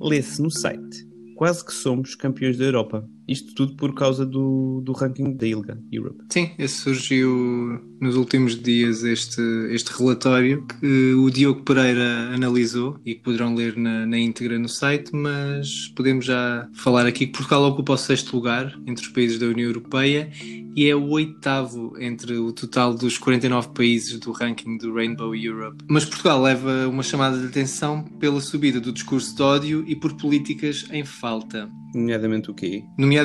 Lê-se 0.00 0.40
no 0.40 0.50
site. 0.50 1.06
Quase 1.36 1.64
que 1.64 1.72
somos 1.72 2.14
campeões 2.14 2.56
da 2.56 2.64
Europa. 2.64 3.08
Isto 3.28 3.54
tudo 3.54 3.74
por 3.74 3.94
causa 3.94 4.24
do, 4.24 4.80
do 4.82 4.92
ranking 4.92 5.36
da 5.36 5.46
ILGA 5.46 5.78
Europe. 5.92 6.24
Sim, 6.30 6.50
esse 6.58 6.76
surgiu 6.76 7.80
nos 8.00 8.16
últimos 8.16 8.60
dias 8.60 9.04
este, 9.04 9.42
este 9.70 9.90
relatório 9.92 10.64
que 10.80 11.14
o 11.14 11.30
Diogo 11.30 11.62
Pereira 11.62 12.30
analisou 12.32 12.98
e 13.04 13.14
que 13.14 13.22
poderão 13.22 13.54
ler 13.54 13.76
na, 13.76 14.06
na 14.06 14.18
íntegra 14.18 14.58
no 14.58 14.68
site, 14.68 15.10
mas 15.12 15.88
podemos 15.94 16.24
já 16.24 16.68
falar 16.74 17.06
aqui 17.06 17.26
que 17.26 17.32
Portugal 17.32 17.64
ocupa 17.64 17.92
o 17.92 17.98
sexto 17.98 18.34
lugar 18.34 18.78
entre 18.86 19.04
os 19.04 19.10
países 19.10 19.38
da 19.38 19.46
União 19.46 19.68
Europeia 19.68 20.30
e 20.78 20.88
é 20.88 20.94
o 20.94 21.08
oitavo 21.08 21.92
entre 21.98 22.36
o 22.36 22.52
total 22.52 22.94
dos 22.94 23.18
49 23.18 23.70
países 23.70 24.16
do 24.20 24.30
ranking 24.30 24.78
do 24.78 24.94
Rainbow 24.94 25.34
Europe. 25.34 25.84
Mas 25.88 26.04
Portugal 26.04 26.40
leva 26.40 26.86
uma 26.86 27.02
chamada 27.02 27.36
de 27.36 27.46
atenção 27.46 28.04
pela 28.20 28.40
subida 28.40 28.80
do 28.80 28.92
discurso 28.92 29.34
de 29.34 29.42
ódio 29.42 29.84
e 29.88 29.96
por 29.96 30.12
políticas 30.14 30.86
em 30.92 31.04
falta. 31.04 31.68
Nomeadamente 31.92 32.50
o 32.50 32.54
quê? 32.54 32.84
Nomeadamente 32.96 33.17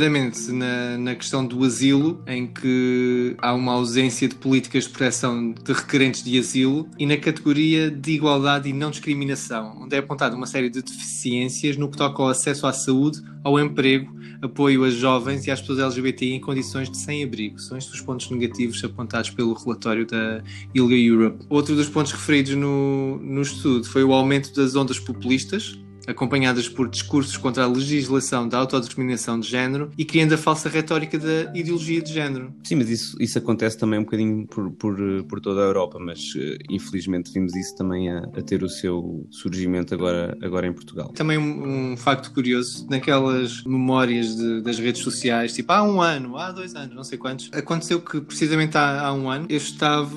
na, 0.51 0.97
na 0.97 1.15
questão 1.15 1.45
do 1.45 1.63
asilo, 1.63 2.23
em 2.27 2.47
que 2.47 3.35
há 3.37 3.53
uma 3.53 3.73
ausência 3.73 4.27
de 4.27 4.35
políticas 4.35 4.85
de 4.85 4.89
proteção 4.89 5.51
de 5.51 5.73
requerentes 5.73 6.23
de 6.23 6.37
asilo, 6.37 6.89
e 6.97 7.05
na 7.05 7.17
categoria 7.17 7.89
de 7.89 8.11
igualdade 8.11 8.69
e 8.69 8.73
não 8.73 8.91
discriminação, 8.91 9.81
onde 9.81 9.95
é 9.95 9.99
apontada 9.99 10.35
uma 10.35 10.47
série 10.47 10.69
de 10.69 10.81
deficiências 10.81 11.77
no 11.77 11.89
que 11.89 11.97
toca 11.97 12.21
ao 12.21 12.29
acesso 12.29 12.67
à 12.67 12.73
saúde, 12.73 13.21
ao 13.43 13.59
emprego, 13.59 14.13
apoio 14.41 14.83
a 14.83 14.89
jovens 14.89 15.47
e 15.47 15.51
às 15.51 15.61
pessoas 15.61 15.79
LGBTI 15.79 16.33
em 16.33 16.39
condições 16.39 16.89
de 16.89 16.97
sem-abrigo. 16.97 17.59
São 17.59 17.77
estes 17.77 17.93
os 17.93 18.01
pontos 18.01 18.29
negativos 18.29 18.83
apontados 18.83 19.29
pelo 19.29 19.53
relatório 19.53 20.05
da 20.05 20.43
ILGA 20.73 20.95
Europe. 20.95 21.45
Outro 21.49 21.75
dos 21.75 21.87
pontos 21.87 22.11
referidos 22.11 22.55
no, 22.55 23.17
no 23.19 23.41
estudo 23.41 23.85
foi 23.85 24.03
o 24.03 24.13
aumento 24.13 24.53
das 24.53 24.75
ondas 24.75 24.99
populistas, 24.99 25.79
acompanhadas 26.07 26.67
por 26.67 26.89
discursos 26.89 27.37
contra 27.37 27.63
a 27.63 27.67
legislação 27.67 28.47
da 28.47 28.57
autodiscriminação 28.57 29.39
de 29.39 29.47
género 29.47 29.91
e 29.97 30.05
criando 30.05 30.33
a 30.33 30.37
falsa 30.37 30.69
retórica 30.69 31.17
da 31.17 31.51
ideologia 31.53 32.01
de 32.01 32.11
género. 32.11 32.53
Sim, 32.63 32.75
mas 32.75 32.89
isso, 32.89 33.17
isso 33.19 33.37
acontece 33.37 33.77
também 33.77 33.99
um 33.99 34.03
bocadinho 34.03 34.45
por, 34.47 34.71
por, 34.71 34.97
por 35.27 35.39
toda 35.39 35.61
a 35.61 35.65
Europa, 35.65 35.97
mas 35.99 36.19
uh, 36.35 36.57
infelizmente 36.69 37.31
vimos 37.33 37.55
isso 37.55 37.75
também 37.75 38.09
a, 38.09 38.19
a, 38.19 38.41
ter 38.41 38.63
o 38.63 38.69
seu 38.69 39.25
surgimento 39.31 39.93
agora, 39.93 40.37
agora 40.41 40.67
em 40.67 40.73
Portugal. 40.73 41.09
Também 41.09 41.37
um, 41.37 41.93
um 41.93 41.97
facto 41.97 42.33
curioso, 42.33 42.87
naquelas 42.89 43.63
memórias 43.63 44.35
de, 44.35 44.61
das 44.61 44.79
redes 44.79 45.01
sociais, 45.01 45.53
tipo 45.53 45.71
há 45.71 45.83
um 45.83 46.01
ano, 46.01 46.37
há 46.37 46.51
dois 46.51 46.75
anos, 46.75 46.95
não 46.95 47.03
sei 47.03 47.17
quantos, 47.17 47.49
aconteceu 47.53 48.01
que 48.01 48.21
precisamente 48.21 48.77
há, 48.77 49.07
há 49.07 49.13
um 49.13 49.29
ano 49.29 49.45
eu 49.49 49.57
estava 49.57 50.13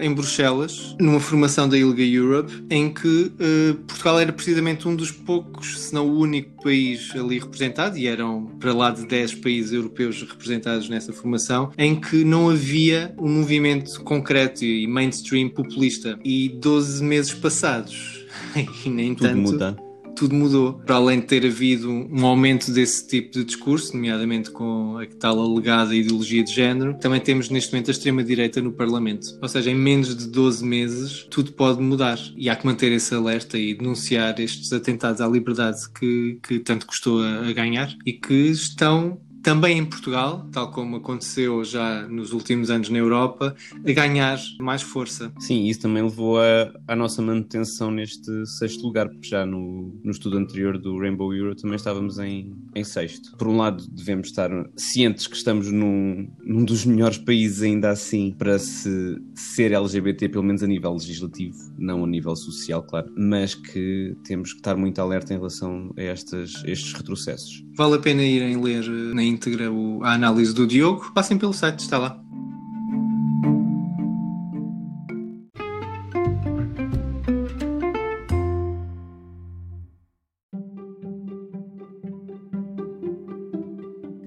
em 0.00 0.12
Bruxelas, 0.12 0.94
numa 1.00 1.20
formação 1.20 1.68
da 1.68 1.76
ILGA 1.76 2.02
Europe, 2.02 2.52
em 2.70 2.92
que 2.92 3.32
uh, 3.32 3.74
Portugal 3.86 4.20
era 4.20 4.32
precisamente 4.32 4.86
um 4.86 4.94
dos 4.94 5.15
poucos, 5.16 5.78
se 5.78 5.94
não 5.94 6.08
o 6.08 6.18
único 6.18 6.62
país 6.62 7.10
ali 7.14 7.38
representado, 7.38 7.98
e 7.98 8.06
eram 8.06 8.46
para 8.60 8.72
lá 8.72 8.90
de 8.90 9.06
10 9.06 9.36
países 9.36 9.72
europeus 9.72 10.20
representados 10.22 10.88
nessa 10.88 11.12
formação, 11.12 11.70
em 11.76 11.98
que 11.98 12.24
não 12.24 12.48
havia 12.48 13.14
um 13.18 13.28
movimento 13.28 14.00
concreto 14.02 14.64
e 14.64 14.86
mainstream 14.86 15.48
populista. 15.48 16.18
E 16.24 16.48
12 16.48 17.02
meses 17.02 17.34
passados, 17.34 18.26
e 18.84 18.88
nem 18.88 19.14
Tudo 19.14 19.28
tanto. 19.28 19.40
muda 19.40 19.85
tudo 20.16 20.34
mudou. 20.34 20.74
Para 20.84 20.96
além 20.96 21.20
de 21.20 21.26
ter 21.26 21.46
havido 21.46 21.90
um 21.90 22.26
aumento 22.26 22.72
desse 22.72 23.06
tipo 23.06 23.32
de 23.32 23.44
discurso, 23.44 23.94
nomeadamente 23.94 24.50
com 24.50 24.98
a 24.98 25.06
tal 25.18 25.38
alegada 25.40 25.94
ideologia 25.94 26.42
de 26.42 26.52
género, 26.52 26.94
também 26.98 27.20
temos 27.20 27.50
neste 27.50 27.72
momento 27.72 27.88
a 27.88 27.92
extrema-direita 27.92 28.60
no 28.60 28.72
Parlamento. 28.72 29.26
Ou 29.40 29.48
seja, 29.48 29.70
em 29.70 29.74
menos 29.74 30.16
de 30.16 30.26
12 30.26 30.64
meses, 30.64 31.26
tudo 31.30 31.52
pode 31.52 31.80
mudar. 31.80 32.18
E 32.36 32.48
há 32.48 32.56
que 32.56 32.66
manter 32.66 32.90
esse 32.90 33.14
alerta 33.14 33.58
e 33.58 33.74
denunciar 33.74 34.40
estes 34.40 34.72
atentados 34.72 35.20
à 35.20 35.28
liberdade 35.28 35.78
que, 35.98 36.38
que 36.42 36.58
tanto 36.58 36.86
custou 36.86 37.22
a, 37.22 37.48
a 37.48 37.52
ganhar 37.52 37.94
e 38.04 38.12
que 38.12 38.34
estão 38.50 39.20
também 39.46 39.78
em 39.78 39.84
Portugal, 39.84 40.44
tal 40.50 40.72
como 40.72 40.96
aconteceu 40.96 41.62
já 41.62 42.02
nos 42.08 42.32
últimos 42.32 42.68
anos 42.68 42.88
na 42.88 42.98
Europa, 42.98 43.54
a 43.72 43.92
ganhar 43.92 44.40
mais 44.60 44.82
força. 44.82 45.32
Sim, 45.38 45.66
isso 45.66 45.82
também 45.82 46.02
levou 46.02 46.38
à 46.88 46.96
nossa 46.96 47.22
manutenção 47.22 47.92
neste 47.92 48.44
sexto 48.44 48.82
lugar, 48.84 49.08
porque 49.08 49.28
já 49.28 49.46
no, 49.46 49.94
no 50.02 50.10
estudo 50.10 50.36
anterior 50.36 50.76
do 50.76 50.98
Rainbow 50.98 51.32
Euro 51.32 51.54
também 51.54 51.76
estávamos 51.76 52.18
em, 52.18 52.56
em 52.74 52.82
sexto. 52.82 53.36
Por 53.36 53.46
um 53.46 53.56
lado, 53.58 53.86
devemos 53.88 54.26
estar 54.26 54.50
cientes 54.76 55.28
que 55.28 55.36
estamos 55.36 55.70
num, 55.70 56.28
num 56.44 56.64
dos 56.64 56.84
melhores 56.84 57.18
países 57.18 57.62
ainda 57.62 57.90
assim 57.90 58.34
para 58.36 58.58
se 58.58 59.16
ser 59.32 59.70
LGBT, 59.70 60.28
pelo 60.28 60.42
menos 60.42 60.64
a 60.64 60.66
nível 60.66 60.92
legislativo, 60.92 61.56
não 61.78 62.02
a 62.02 62.06
nível 62.08 62.34
social, 62.34 62.82
claro, 62.82 63.12
mas 63.16 63.54
que 63.54 64.16
temos 64.24 64.50
que 64.50 64.58
estar 64.58 64.76
muito 64.76 65.00
alerta 65.00 65.32
em 65.32 65.36
relação 65.36 65.94
a 65.96 66.02
estas, 66.02 66.64
estes 66.64 66.92
retrocessos. 66.92 67.64
Vale 67.76 67.94
a 67.94 67.98
pena 67.98 68.24
irem 68.24 68.60
ler 68.60 68.82
eh, 68.84 69.14
na 69.14 69.35
íntegra 69.36 69.70
a 70.02 70.14
análise 70.14 70.54
do 70.54 70.66
Diogo. 70.66 71.12
Passem 71.12 71.38
pelo 71.38 71.52
site, 71.52 71.80
está 71.80 71.98
lá. 71.98 72.18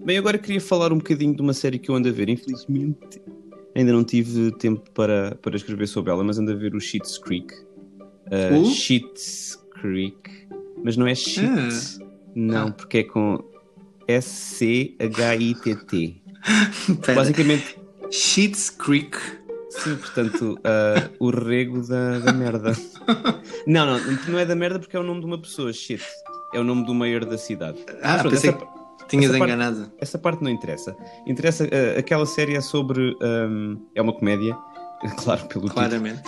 Bem, 0.06 0.18
agora 0.18 0.38
queria 0.38 0.62
falar 0.62 0.92
um 0.92 0.98
bocadinho 0.98 1.36
de 1.36 1.42
uma 1.42 1.54
série 1.54 1.78
que 1.78 1.90
eu 1.90 1.96
ando 1.96 2.10
a 2.10 2.12
ver. 2.12 2.30
Infelizmente, 2.30 3.22
ainda 3.76 3.92
não 3.92 4.04
tive 4.04 4.52
tempo 4.54 4.90
para, 4.92 5.36
para 5.42 5.56
escrever 5.56 5.88
sobre 5.88 6.12
ela, 6.12 6.24
mas 6.24 6.40
ando 6.40 6.52
a 6.52 6.56
ver 6.56 6.74
o 6.74 6.80
Sheets 6.80 7.18
Creek. 7.18 7.54
Uh, 8.32 8.62
uh? 8.62 8.66
Sheets 8.66 9.56
Creek. 9.80 10.48
Mas 10.84 10.98
não 10.98 11.06
é 11.06 11.14
Sheets. 11.14 12.00
Ah. 12.02 12.06
Não, 12.36 12.68
ah. 12.68 12.72
porque 12.72 13.00
é 13.00 13.04
com 13.04 13.44
S-C-H-I-T-T. 14.10 15.94
Basicamente. 17.16 17.80
Sheets 18.10 18.72
Creek. 18.72 19.16
Sim, 19.70 19.96
portanto, 19.98 20.60
uh, 20.60 21.10
o 21.20 21.30
rego 21.30 21.88
da, 21.88 22.18
da 22.18 22.34
merda. 22.34 22.74
não, 23.68 23.86
não, 23.86 24.00
não 24.28 24.40
é 24.40 24.46
da 24.46 24.56
merda 24.56 24.80
porque 24.80 24.98
é 24.98 25.00
o 25.00 25.04
nome 25.04 25.20
de 25.20 25.28
uma 25.28 25.40
pessoa, 25.40 25.72
shit. 25.72 26.04
É 26.56 26.60
o 26.60 26.64
nome 26.64 26.88
do 26.88 26.96
mayor 26.96 27.24
da 27.24 27.38
cidade. 27.38 27.78
Ah, 28.02 28.18
pronto, 28.18 28.34
pensei 28.34 28.50
essa, 28.50 28.58
que 28.58 28.66
tinhas 29.08 29.30
essa 29.32 29.38
enganado. 29.38 29.82
Parte, 29.82 29.96
essa 30.00 30.18
parte 30.18 30.44
não 30.44 30.50
interessa. 30.50 30.98
Interessa, 31.28 31.66
uh, 31.66 32.00
aquela 32.00 32.26
série 32.26 32.56
é 32.56 32.62
sobre. 32.62 33.16
Um, 33.22 33.80
é 33.94 34.02
uma 34.02 34.14
comédia, 34.14 34.58
claro, 35.24 35.46
pelo 35.46 35.70
Claramente. 35.70 36.24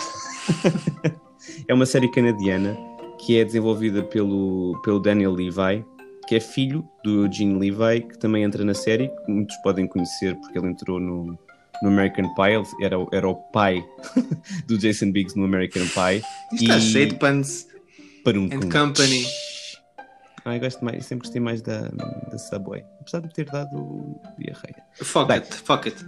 é 1.66 1.74
uma 1.74 1.84
série 1.84 2.08
canadiana 2.12 2.78
que 3.18 3.36
é 3.38 3.44
desenvolvida 3.44 4.04
pelo, 4.04 4.80
pelo 4.84 5.00
Daniel 5.00 5.32
Levi 5.32 5.84
que 6.32 6.36
é 6.36 6.40
filho 6.40 6.88
do 7.04 7.26
Eugene 7.26 7.58
Levi, 7.58 8.08
que 8.08 8.16
também 8.16 8.42
entra 8.42 8.64
na 8.64 8.72
série, 8.72 9.08
que 9.08 9.30
muitos 9.30 9.54
podem 9.56 9.86
conhecer 9.86 10.34
porque 10.36 10.56
ele 10.56 10.68
entrou 10.68 10.98
no, 10.98 11.38
no 11.82 11.88
American 11.90 12.34
Pie, 12.34 12.82
era, 12.82 12.96
era 13.12 13.28
o 13.28 13.34
pai 13.34 13.84
do 14.66 14.78
Jason 14.78 15.12
Biggs 15.12 15.38
no 15.38 15.44
American 15.44 15.82
Pie. 15.82 16.24
Isto 16.54 16.64
está 16.64 16.80
cheio 16.80 17.08
de 17.10 17.16
puns. 17.16 17.66
Para 18.24 18.40
um 18.40 18.46
And 18.46 18.60
Company. 18.70 19.26
Ah, 20.46 20.56
eu 20.56 20.60
gosto 20.60 20.82
mais, 20.82 21.04
sempre 21.04 21.26
gostei 21.26 21.38
mais 21.38 21.60
da, 21.60 21.90
da 22.30 22.38
Subway, 22.38 22.82
apesar 23.02 23.20
de 23.20 23.28
ter 23.28 23.44
dado 23.44 24.18
diarreia. 24.38 24.82
Fuck 25.02 25.28
Bem, 25.28 25.36
it, 25.36 25.54
fuck 25.54 25.86
it. 25.86 26.02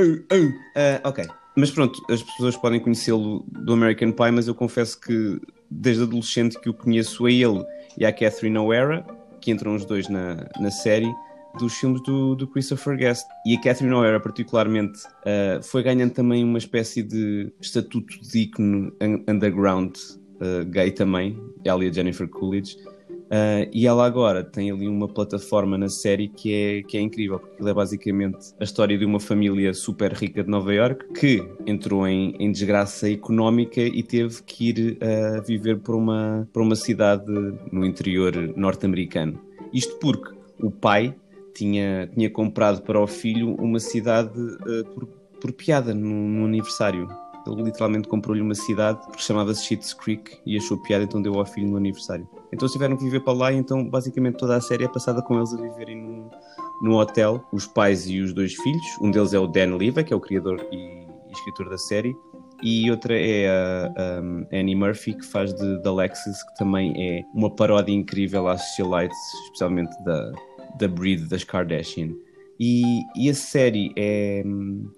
Uh, 0.00 0.34
uh, 0.34 0.48
uh, 0.48 1.08
ok, 1.08 1.28
mas 1.56 1.70
pronto, 1.70 1.96
as 2.10 2.24
pessoas 2.24 2.56
podem 2.56 2.80
conhecê-lo 2.80 3.46
do 3.50 3.72
American 3.72 4.10
Pie, 4.10 4.32
mas 4.32 4.48
eu 4.48 4.54
confesso 4.56 5.00
que 5.00 5.40
desde 5.70 6.02
adolescente 6.02 6.58
que 6.58 6.68
o 6.68 6.74
conheço 6.74 7.24
a 7.24 7.30
ele 7.30 7.64
e 7.96 8.04
à 8.04 8.12
Catherine 8.12 8.58
O'Hara, 8.58 9.06
que 9.40 9.50
entram 9.50 9.74
os 9.74 9.84
dois 9.84 10.08
na, 10.08 10.48
na 10.60 10.70
série 10.70 11.12
dos 11.58 11.74
filmes 11.74 12.02
do, 12.02 12.34
do 12.34 12.46
Christopher 12.46 12.96
Guest. 12.96 13.26
E 13.46 13.56
a 13.56 13.60
Catherine 13.60 13.94
O'Hara, 13.94 14.20
particularmente, 14.20 15.00
uh, 15.00 15.62
foi 15.62 15.82
ganhando 15.82 16.12
também 16.12 16.44
uma 16.44 16.58
espécie 16.58 17.02
de 17.02 17.52
estatuto 17.60 18.20
de 18.20 18.40
ícone 18.40 18.92
underground 19.28 19.96
uh, 19.96 20.64
gay 20.66 20.90
também, 20.90 21.38
ela 21.64 21.84
e 21.84 21.88
a 21.88 21.92
Jennifer 21.92 22.28
Coolidge. 22.28 22.76
Uh, 23.28 23.68
e 23.72 23.86
ela 23.86 24.06
agora 24.06 24.42
tem 24.42 24.70
ali 24.70 24.88
uma 24.88 25.06
plataforma 25.06 25.76
na 25.76 25.88
série 25.90 26.28
que 26.28 26.54
é, 26.54 26.82
que 26.82 26.96
é 26.96 27.00
incrível, 27.00 27.38
porque 27.38 27.68
é 27.68 27.74
basicamente 27.74 28.54
a 28.58 28.64
história 28.64 28.96
de 28.96 29.04
uma 29.04 29.20
família 29.20 29.74
super 29.74 30.12
rica 30.12 30.42
de 30.42 30.48
Nova 30.48 30.72
York 30.72 31.12
que 31.12 31.46
entrou 31.66 32.08
em, 32.08 32.34
em 32.38 32.50
desgraça 32.50 33.10
económica 33.10 33.82
e 33.82 34.02
teve 34.02 34.42
que 34.44 34.70
ir 34.70 34.98
uh, 35.02 35.42
viver 35.46 35.78
para 35.78 35.94
uma, 35.94 36.48
para 36.52 36.62
uma 36.62 36.74
cidade 36.74 37.30
no 37.70 37.84
interior 37.84 38.34
norte-americano. 38.56 39.38
Isto 39.74 39.98
porque 39.98 40.34
o 40.62 40.70
pai 40.70 41.14
tinha, 41.54 42.08
tinha 42.14 42.30
comprado 42.30 42.80
para 42.82 42.98
o 42.98 43.06
filho 43.06 43.54
uma 43.56 43.78
cidade 43.78 44.38
uh, 44.40 44.84
por, 44.94 45.06
por 45.38 45.52
piada 45.52 45.92
no, 45.92 46.28
no 46.28 46.46
aniversário. 46.46 47.06
Ele 47.52 47.64
literalmente 47.64 48.08
comprou-lhe 48.08 48.40
uma 48.40 48.54
cidade 48.54 49.00
porque 49.06 49.22
chamava-se 49.22 49.64
Sheets 49.64 49.94
Creek 49.94 50.38
e 50.46 50.56
achou 50.56 50.78
piada, 50.78 51.04
então 51.04 51.20
deu 51.20 51.34
ao 51.38 51.46
filho 51.46 51.68
no 51.68 51.76
aniversário. 51.76 52.28
Então 52.52 52.66
eles 52.66 52.72
tiveram 52.72 52.96
que 52.96 53.04
viver 53.04 53.20
para 53.20 53.32
lá, 53.32 53.52
e 53.52 53.56
então 53.56 53.88
basicamente 53.88 54.36
toda 54.36 54.56
a 54.56 54.60
série 54.60 54.84
é 54.84 54.88
passada 54.88 55.22
com 55.22 55.36
eles 55.36 55.52
a 55.52 55.60
viverem 55.60 55.96
num, 55.96 56.30
num 56.82 56.94
hotel, 56.94 57.44
os 57.52 57.66
pais 57.66 58.08
e 58.08 58.20
os 58.20 58.32
dois 58.32 58.54
filhos. 58.54 58.84
Um 59.00 59.10
deles 59.10 59.34
é 59.34 59.38
o 59.38 59.46
Dan 59.46 59.76
Leva, 59.76 60.02
que 60.02 60.12
é 60.12 60.16
o 60.16 60.20
criador 60.20 60.64
e, 60.72 61.06
escritor 61.30 61.68
da 61.68 61.78
série, 61.78 62.14
e 62.62 62.90
outra 62.90 63.16
é 63.16 63.48
a, 63.48 63.92
a 63.96 64.56
Annie 64.56 64.74
Murphy, 64.74 65.14
que 65.14 65.24
faz 65.24 65.54
de, 65.54 65.80
de 65.80 65.88
Alexis, 65.88 66.42
que 66.42 66.56
também 66.56 66.92
é 66.96 67.22
uma 67.32 67.54
paródia 67.54 67.92
incrível 67.92 68.48
às 68.48 68.62
socialites, 68.62 69.16
especialmente 69.44 69.92
da, 70.04 70.32
da 70.78 70.88
breed 70.88 71.28
das 71.28 71.44
Kardashian. 71.44 72.10
E, 72.58 73.04
e 73.14 73.30
a 73.30 73.34
série 73.34 73.92
é, 73.96 74.42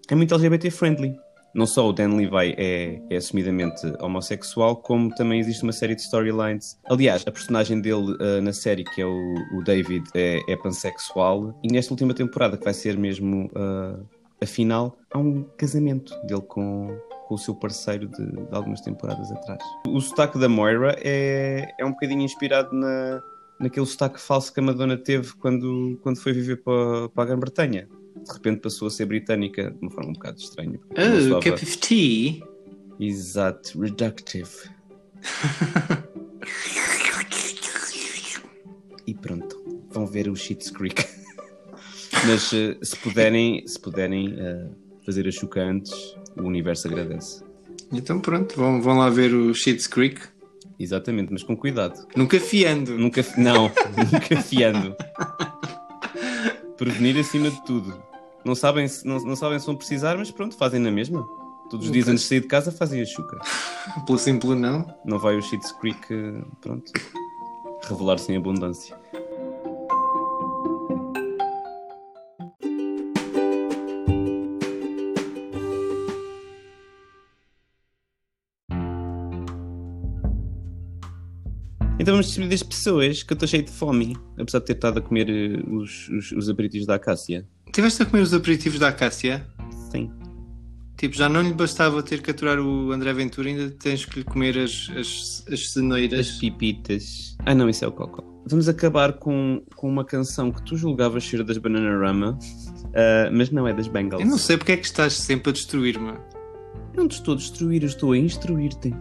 é 0.08 0.14
muito 0.14 0.34
LGBT 0.34 0.70
friendly. 0.70 1.14
Não 1.54 1.66
só 1.66 1.88
o 1.88 1.92
Dan 1.92 2.14
Levi 2.14 2.54
é, 2.56 3.00
é 3.10 3.16
assumidamente 3.16 3.80
homossexual, 4.00 4.76
como 4.76 5.12
também 5.14 5.40
existe 5.40 5.62
uma 5.62 5.72
série 5.72 5.94
de 5.94 6.02
storylines. 6.02 6.78
Aliás, 6.88 7.24
a 7.26 7.32
personagem 7.32 7.80
dele 7.80 8.12
uh, 8.20 8.40
na 8.40 8.52
série, 8.52 8.84
que 8.84 9.02
é 9.02 9.06
o, 9.06 9.34
o 9.54 9.62
David, 9.64 10.04
é, 10.14 10.40
é, 10.48 10.56
pansexual. 10.56 11.58
E 11.62 11.72
nesta 11.72 11.92
última 11.92 12.14
temporada, 12.14 12.56
que 12.56 12.64
vai 12.64 12.74
ser 12.74 12.96
mesmo 12.96 13.46
uh, 13.46 14.06
a 14.40 14.46
final, 14.46 14.96
há 15.12 15.18
um 15.18 15.42
casamento 15.56 16.14
dele 16.26 16.42
com, 16.42 16.96
com 17.26 17.34
o 17.34 17.38
seu 17.38 17.54
parceiro 17.54 18.06
de, 18.06 18.24
de, 18.24 18.46
algumas 18.52 18.80
temporadas 18.80 19.30
atrás. 19.32 19.62
O 19.86 20.00
sotaque 20.00 20.38
da 20.38 20.48
Moira 20.48 20.96
é, 21.00 21.74
é 21.78 21.84
um 21.84 21.90
bocadinho 21.90 22.22
inspirado 22.22 22.74
na, 22.74 23.20
naquele 23.60 23.86
sotaque 23.86 24.20
falso 24.20 24.52
que 24.52 24.60
a 24.60 24.62
Madonna 24.62 24.96
teve 24.96 25.34
quando, 25.34 25.98
quando 26.02 26.18
foi 26.18 26.32
viver 26.32 26.62
para, 26.62 27.08
para 27.10 27.24
a 27.24 27.26
Grã-Bretanha. 27.26 27.88
De 28.24 28.32
repente 28.32 28.60
passou 28.60 28.88
a 28.88 28.90
ser 28.90 29.06
britânica 29.06 29.70
de 29.70 29.78
uma 29.80 29.90
forma 29.90 30.10
um 30.10 30.14
bocado 30.14 30.38
estranha. 30.38 30.78
Oh, 30.90 31.40
cup 31.40 31.54
of 31.54 31.78
tea? 31.78 32.42
Exato, 32.98 33.80
reductive. 33.80 34.50
e 39.06 39.14
pronto, 39.14 39.84
vão 39.90 40.06
ver 40.06 40.28
o 40.28 40.36
Sheets 40.36 40.70
Creek. 40.70 41.04
Mas 42.26 42.52
uh, 42.52 42.76
se 42.82 42.96
puderem, 42.96 43.66
se 43.66 43.78
puderem 43.78 44.34
uh, 44.34 44.70
fazer 45.04 45.26
a 45.26 45.30
chuca 45.30 45.62
antes, 45.62 45.92
o 46.36 46.42
universo 46.42 46.88
agradece. 46.88 47.42
Então 47.92 48.20
pronto, 48.20 48.54
vão, 48.56 48.80
vão 48.80 48.98
lá 48.98 49.08
ver 49.08 49.34
o 49.34 49.54
Sheets 49.54 49.86
Creek. 49.86 50.20
Exatamente, 50.78 51.30
mas 51.30 51.42
com 51.42 51.54
cuidado. 51.54 52.06
Nunca 52.16 52.40
fiando. 52.40 52.96
Nunca, 52.96 53.22
não, 53.36 53.70
nunca 54.12 54.40
fiando. 54.40 54.96
Prevenir 56.78 57.18
acima 57.18 57.50
de 57.50 57.62
tudo. 57.66 58.02
Não 58.44 58.54
sabem, 58.54 58.86
não, 59.04 59.18
não 59.20 59.36
sabem 59.36 59.58
se 59.58 59.66
vão 59.66 59.76
precisar, 59.76 60.16
mas 60.16 60.30
pronto, 60.30 60.56
fazem 60.56 60.80
na 60.80 60.90
mesma. 60.90 61.28
Todos 61.68 61.86
os 61.86 61.92
dias 61.92 62.08
antes 62.08 62.22
de 62.22 62.28
sair 62.28 62.40
de 62.40 62.48
casa 62.48 62.72
fazem 62.72 63.00
a 63.00 63.04
chuca. 63.04 63.38
Pelo 64.06 64.18
simples 64.18 64.58
não. 64.58 64.84
Não 65.04 65.18
vai 65.18 65.36
o 65.36 65.42
Sheets 65.42 65.72
Creek, 65.72 66.06
pronto, 66.60 66.90
revelar-se 67.88 68.32
em 68.32 68.36
abundância. 68.36 68.98
Então 82.00 82.14
vamos 82.14 82.28
despedir 82.28 82.48
das 82.48 82.62
pessoas, 82.62 83.22
que 83.22 83.30
eu 83.30 83.34
estou 83.34 83.46
cheio 83.46 83.62
de 83.62 83.70
fome, 83.70 84.16
apesar 84.38 84.60
de 84.60 84.64
ter 84.64 84.72
estado 84.72 84.98
a 84.98 85.02
comer 85.02 85.28
eh, 85.28 85.62
os, 85.70 86.08
os, 86.08 86.32
os 86.32 86.48
aperitivos 86.48 86.86
da 86.86 86.94
Acácia. 86.94 87.46
Tiveste 87.72 88.02
a 88.02 88.06
comer 88.06 88.22
os 88.22 88.34
aperitivos 88.34 88.78
da 88.78 88.88
Acácia? 88.88 89.46
Sim. 89.90 90.10
Tipo, 90.96 91.16
já 91.16 91.28
não 91.28 91.40
lhe 91.40 91.54
bastava 91.54 92.02
ter 92.02 92.20
que 92.20 92.30
aturar 92.30 92.58
o 92.58 92.92
André 92.92 93.12
Ventura, 93.12 93.48
ainda 93.48 93.70
tens 93.70 94.04
que 94.04 94.18
lhe 94.18 94.24
comer 94.24 94.58
as, 94.58 94.90
as, 94.96 95.44
as 95.50 95.72
ceneiras. 95.72 96.20
As 96.20 96.32
pipitas. 96.38 97.36
Ah 97.46 97.54
não, 97.54 97.68
isso 97.68 97.84
é 97.84 97.88
o 97.88 97.92
Coco. 97.92 98.22
Vamos 98.46 98.68
acabar 98.68 99.14
com, 99.14 99.62
com 99.76 99.88
uma 99.88 100.04
canção 100.04 100.50
que 100.50 100.62
tu 100.64 100.76
julgavas 100.76 101.24
ser 101.24 101.44
das 101.44 101.56
Bananarama, 101.58 102.38
uh, 102.38 103.30
mas 103.32 103.50
não 103.50 103.66
é 103.66 103.72
das 103.72 103.88
Bengals. 103.88 104.22
Eu 104.22 104.28
não 104.28 104.38
sei 104.38 104.56
porque 104.56 104.72
é 104.72 104.76
que 104.76 104.84
estás 104.84 105.14
sempre 105.14 105.50
a 105.50 105.52
destruir-me. 105.52 106.14
Não 106.96 107.06
te 107.06 107.12
estou 107.12 107.34
a 107.34 107.36
destruir, 107.36 107.84
estou 107.84 108.12
a 108.12 108.18
instruir-te. 108.18 108.92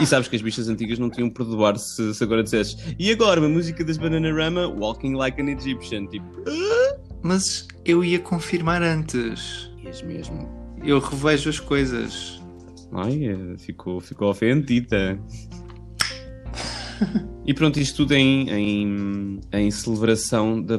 E 0.00 0.06
sabes 0.06 0.28
que 0.28 0.36
as 0.36 0.42
bichas 0.42 0.68
antigas 0.68 0.98
não 0.98 1.08
tinham 1.08 1.30
perdoar 1.30 1.78
se, 1.78 2.14
se 2.14 2.22
agora 2.22 2.42
dissesses 2.42 2.76
e 2.98 3.10
agora 3.10 3.40
uma 3.40 3.48
música 3.48 3.82
das 3.82 3.96
Bananarama, 3.96 4.68
Walking 4.68 5.14
Like 5.14 5.40
an 5.40 5.48
Egyptian, 5.48 6.06
tipo. 6.06 6.26
Mas 7.26 7.66
eu 7.84 8.04
ia 8.04 8.20
confirmar 8.20 8.82
antes. 8.82 9.68
Ias 9.82 10.00
mesmo. 10.00 10.48
Eu 10.84 11.00
revejo 11.00 11.50
as 11.50 11.58
coisas. 11.58 12.40
Ai, 12.92 13.26
é, 13.26 13.58
ficou, 13.58 14.00
ficou 14.00 14.30
ofendida. 14.30 15.18
e 17.44 17.52
pronto, 17.52 17.80
isto 17.80 17.96
tudo 17.96 18.14
em, 18.14 18.48
em, 18.48 19.40
em 19.52 19.70
celebração 19.72 20.62
da. 20.62 20.78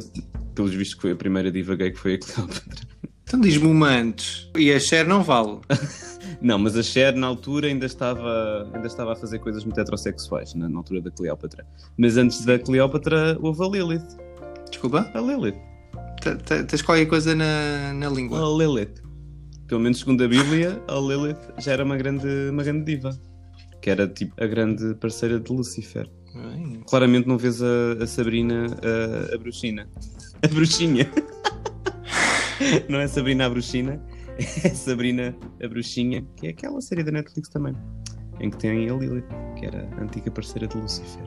Pelos 0.55 0.73
vistos 0.73 0.95
que 0.95 1.01
foi 1.01 1.11
a 1.11 1.15
primeira 1.17 1.51
diva 1.51 1.75
gay 1.75 1.91
que 1.91 1.99
foi 1.99 2.13
a 2.15 2.19
Cleópatra. 2.19 2.87
Então 3.23 3.41
diz-me 3.41 3.67
uma 3.67 3.89
antes. 3.89 4.49
E 4.57 4.71
a 4.71 4.79
Cher 4.79 5.05
não 5.05 5.21
vale. 5.21 5.59
não, 6.41 6.57
mas 6.57 6.77
a 6.77 6.81
Cher 6.81 7.13
na 7.13 7.27
altura 7.27 7.67
ainda 7.67 7.85
estava, 7.85 8.71
ainda 8.73 8.87
estava 8.87 9.11
a 9.11 9.15
fazer 9.17 9.39
coisas 9.39 9.65
muito 9.65 9.77
heterossexuais, 9.77 10.53
na, 10.53 10.69
na 10.69 10.77
altura 10.77 11.01
da 11.01 11.11
Cleópatra. 11.11 11.67
Mas 11.97 12.15
antes 12.15 12.45
da 12.45 12.57
Cleópatra 12.57 13.37
houve 13.41 13.65
a 13.65 13.67
Lilith. 13.67 14.17
Desculpa? 14.69 15.11
A 15.13 15.19
Lilith. 15.19 15.66
Tens 16.35 16.81
qualquer 16.81 17.05
coisa 17.05 17.35
na, 17.35 17.93
na 17.93 18.09
língua? 18.09 18.39
A 18.39 18.57
Lilith. 18.57 19.01
Pelo 19.67 19.81
menos 19.81 19.99
segundo 19.99 20.23
a 20.23 20.27
Bíblia, 20.27 20.81
a 20.87 20.95
Lilith 20.95 21.53
já 21.59 21.73
era 21.73 21.83
uma 21.83 21.97
grande, 21.97 22.27
uma 22.49 22.63
grande 22.63 22.85
diva. 22.85 23.17
Que 23.81 23.89
era 23.89 24.07
tipo 24.07 24.33
a 24.41 24.47
grande 24.47 24.95
parceira 24.95 25.39
de 25.39 25.51
Lucifer. 25.51 26.09
Bem. 26.33 26.83
Claramente 26.87 27.27
não 27.27 27.37
vês 27.37 27.61
a, 27.61 27.93
a 28.01 28.07
Sabrina, 28.07 28.67
a, 28.81 29.35
a 29.35 29.37
bruxina. 29.37 29.89
A 30.41 30.47
bruxinha. 30.47 31.09
não 32.89 32.99
é 32.99 33.07
Sabrina 33.07 33.45
a 33.45 33.49
bruxina, 33.49 34.01
é 34.37 34.69
Sabrina 34.69 35.35
a 35.61 35.67
bruxinha, 35.67 36.25
que 36.35 36.47
é 36.47 36.49
aquela 36.51 36.79
série 36.81 37.03
da 37.03 37.11
Netflix 37.11 37.49
também. 37.49 37.75
Em 38.39 38.49
que 38.49 38.57
tem 38.57 38.89
a 38.89 38.93
Lilith, 38.93 39.25
que 39.57 39.65
era 39.65 39.89
a 39.97 40.03
antiga 40.03 40.29
parceira 40.31 40.67
de 40.67 40.77
Lucifer. 40.77 41.25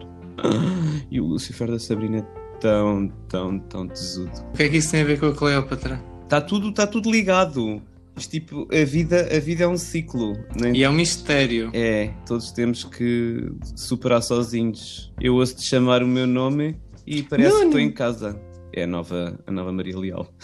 E 1.10 1.20
o 1.20 1.26
Lucifer 1.26 1.70
da 1.70 1.78
Sabrina 1.78 2.26
tão, 2.60 3.08
tão, 3.28 3.58
tão 3.58 3.88
tesudo. 3.88 4.30
O 4.52 4.56
que 4.56 4.62
é 4.64 4.68
que 4.68 4.76
isso 4.76 4.90
tem 4.90 5.00
a 5.02 5.04
ver 5.04 5.18
com 5.18 5.26
a 5.26 5.34
Cleópatra? 5.34 6.02
Está 6.24 6.40
tudo, 6.40 6.72
tá 6.72 6.86
tudo 6.86 7.10
ligado. 7.10 7.82
Isto, 8.16 8.30
tipo, 8.30 8.68
a 8.72 8.84
vida, 8.84 9.28
a 9.34 9.40
vida 9.40 9.64
é 9.64 9.68
um 9.68 9.76
ciclo. 9.76 10.34
Né? 10.60 10.72
E 10.74 10.84
é 10.84 10.90
um 10.90 10.92
mistério. 10.92 11.70
É, 11.72 12.12
todos 12.26 12.52
temos 12.52 12.84
que 12.84 13.50
superar 13.74 14.22
sozinhos. 14.22 15.12
Eu 15.20 15.34
ouço-te 15.36 15.62
chamar 15.62 16.02
o 16.02 16.06
meu 16.06 16.26
nome 16.26 16.76
e 17.06 17.22
parece 17.22 17.50
não, 17.50 17.60
que 17.60 17.66
estou 17.66 17.80
em 17.80 17.90
casa. 17.90 18.38
É 18.72 18.84
a 18.84 18.86
nova, 18.86 19.38
a 19.46 19.50
nova 19.50 19.72
Maria 19.72 19.98
Leal. 19.98 20.28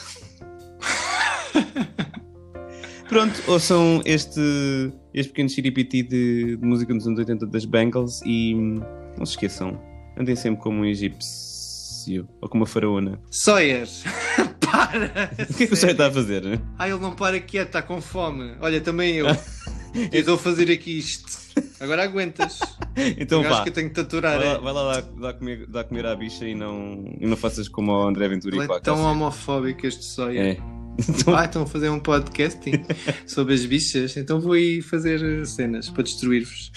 Pronto, 3.08 3.40
ouçam 3.46 4.00
este, 4.04 4.40
este 5.14 5.30
pequeno 5.30 5.48
xiripiti 5.48 6.02
de, 6.02 6.56
de 6.56 6.66
música 6.66 6.92
dos 6.92 7.06
anos 7.06 7.20
80 7.20 7.46
das 7.46 7.64
Bengals 7.64 8.20
e 8.26 8.52
não 9.16 9.24
se 9.24 9.32
esqueçam, 9.32 9.80
andem 10.18 10.34
sempre 10.34 10.60
como 10.60 10.80
um 10.80 10.84
egípcio 10.84 11.45
ou 12.40 12.48
como 12.48 12.62
uma 12.62 12.66
faraona. 12.66 13.20
Sawyer, 13.30 13.86
para! 14.60 15.30
O 15.50 15.54
que 15.54 15.64
é 15.64 15.66
que 15.66 15.72
o 15.72 15.76
Sawyer 15.76 15.92
está 15.92 16.06
a 16.06 16.10
fazer? 16.12 16.60
Ah, 16.78 16.88
ele 16.88 16.98
não 16.98 17.14
para 17.14 17.40
quieto, 17.40 17.68
está 17.68 17.82
com 17.82 18.00
fome. 18.00 18.54
Olha, 18.60 18.80
também 18.80 19.16
eu. 19.16 19.26
eu 20.12 20.20
estou 20.20 20.34
a 20.34 20.38
fazer 20.38 20.70
aqui 20.70 20.98
isto. 20.98 21.46
Agora 21.80 22.04
aguentas. 22.04 22.60
então 23.18 23.42
eu 23.42 23.48
vá. 23.48 23.56
acho 23.56 23.62
que 23.64 23.68
eu 23.70 23.74
tenho 23.74 23.88
que 23.88 23.94
te 23.94 24.00
aturar. 24.00 24.38
Vai 24.38 24.72
lá, 24.72 24.98
é? 24.98 25.02
vai 25.02 25.04
lá 25.18 25.32
comer, 25.32 25.66
comer 25.88 26.06
à 26.06 26.14
bicha 26.14 26.46
e 26.46 26.54
não, 26.54 27.04
e 27.18 27.26
não 27.26 27.36
faças 27.36 27.68
como 27.68 27.92
o 27.92 28.06
André 28.06 28.28
Ventura 28.28 28.56
Ele 28.56 28.66
e 28.66 28.70
é 28.70 28.76
a 28.76 28.80
tão 28.80 29.00
homofóbico 29.02 29.86
este 29.86 30.04
Sawyer. 30.04 30.56
É. 30.56 30.76
Ah, 31.36 31.44
estão 31.44 31.62
a 31.62 31.66
fazer 31.66 31.90
um 31.90 32.00
podcast 32.00 32.58
sobre 33.26 33.52
as 33.52 33.66
bichas, 33.66 34.16
então 34.16 34.40
vou 34.40 34.52
aí 34.52 34.80
fazer 34.80 35.46
cenas 35.46 35.90
para 35.90 36.02
destruir-vos. 36.02 36.72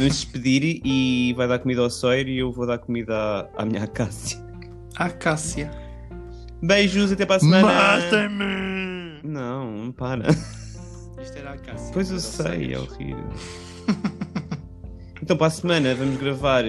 Vamos 0.00 0.16
despedir 0.16 0.80
e 0.82 1.34
vai 1.34 1.46
dar 1.46 1.58
comida 1.58 1.82
ao 1.82 1.90
Sawyer 1.90 2.26
e 2.26 2.38
eu 2.38 2.50
vou 2.50 2.66
dar 2.66 2.78
comida 2.78 3.14
à, 3.14 3.62
à 3.62 3.66
minha 3.66 3.86
Cássia. 3.86 4.42
Ah, 4.96 5.10
Cássia. 5.10 5.70
Beijos, 6.62 7.12
até 7.12 7.26
para 7.26 7.36
a 7.36 7.40
semana. 7.40 7.66
Mata-me! 7.66 9.20
Não, 9.22 9.92
para. 9.92 10.30
Isto 11.20 11.36
era 11.36 11.52
a 11.52 11.58
Cássia. 11.58 11.92
Pois 11.92 12.10
eu 12.10 12.18
sei, 12.18 12.72
é 12.72 12.78
horrível. 12.78 13.28
então 15.22 15.36
para 15.36 15.48
a 15.48 15.50
semana 15.50 15.94
vamos 15.94 16.16
gravar 16.16 16.64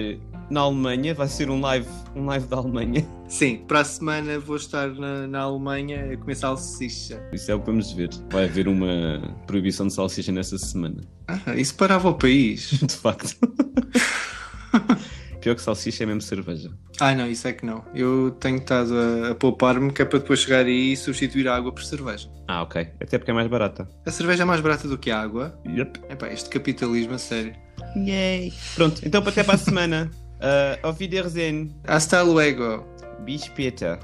na 0.50 0.60
Alemanha, 0.60 1.14
vai 1.14 1.28
ser 1.28 1.50
um 1.50 1.60
live, 1.60 1.88
um 2.14 2.26
live 2.26 2.46
da 2.46 2.56
Alemanha. 2.56 3.06
Sim, 3.28 3.64
para 3.66 3.80
a 3.80 3.84
semana 3.84 4.38
vou 4.38 4.56
estar 4.56 4.88
na, 4.88 5.26
na 5.26 5.40
Alemanha 5.40 6.12
a 6.12 6.16
comer 6.16 6.34
salsicha. 6.34 7.22
Isso 7.32 7.50
é 7.50 7.54
o 7.54 7.60
que 7.60 7.66
vamos 7.66 7.92
ver. 7.92 8.10
Vai 8.30 8.44
haver 8.44 8.68
uma 8.68 9.34
proibição 9.46 9.86
de 9.86 9.94
salsicha 9.94 10.32
nessa 10.32 10.58
semana. 10.58 11.00
Ah, 11.26 11.54
isso 11.56 11.74
parava 11.74 12.08
o 12.08 12.14
país. 12.14 12.70
De 12.82 12.94
facto. 12.94 13.36
Pior 15.42 15.56
que 15.56 15.62
salsicha 15.62 16.04
é 16.04 16.06
mesmo 16.06 16.22
cerveja. 16.22 16.70
Ai 17.00 17.16
não, 17.16 17.28
isso 17.28 17.48
é 17.48 17.52
que 17.52 17.66
não. 17.66 17.84
Eu 17.92 18.30
tenho 18.38 18.58
estado 18.58 18.94
a, 18.96 19.30
a 19.30 19.34
poupar-me 19.34 19.90
que 19.92 20.00
é 20.00 20.04
para 20.04 20.20
depois 20.20 20.38
chegar 20.38 20.64
aí 20.64 20.92
e 20.92 20.96
substituir 20.96 21.48
a 21.48 21.56
água 21.56 21.72
por 21.72 21.82
cerveja. 21.82 22.28
Ah, 22.46 22.62
ok. 22.62 22.86
Até 23.00 23.18
porque 23.18 23.32
é 23.32 23.34
mais 23.34 23.48
barata. 23.48 23.88
A 24.06 24.10
cerveja 24.12 24.44
é 24.44 24.46
mais 24.46 24.60
barata 24.60 24.86
do 24.86 24.96
que 24.96 25.10
a 25.10 25.20
água. 25.20 25.58
Yep. 25.66 26.00
Epá, 26.10 26.28
este 26.28 26.48
capitalismo 26.48 27.14
a 27.14 27.18
sério. 27.18 27.54
Yay. 27.96 28.52
Pronto, 28.76 29.02
então 29.04 29.20
até 29.26 29.42
para 29.42 29.54
a 29.54 29.58
semana. 29.58 30.10
Uh, 30.42 30.76
auf 30.86 30.98
Wiedersehen. 30.98 31.72
Hasta 31.86 32.22
luego. 32.22 32.84
Bis 33.24 33.44
später. 33.44 33.98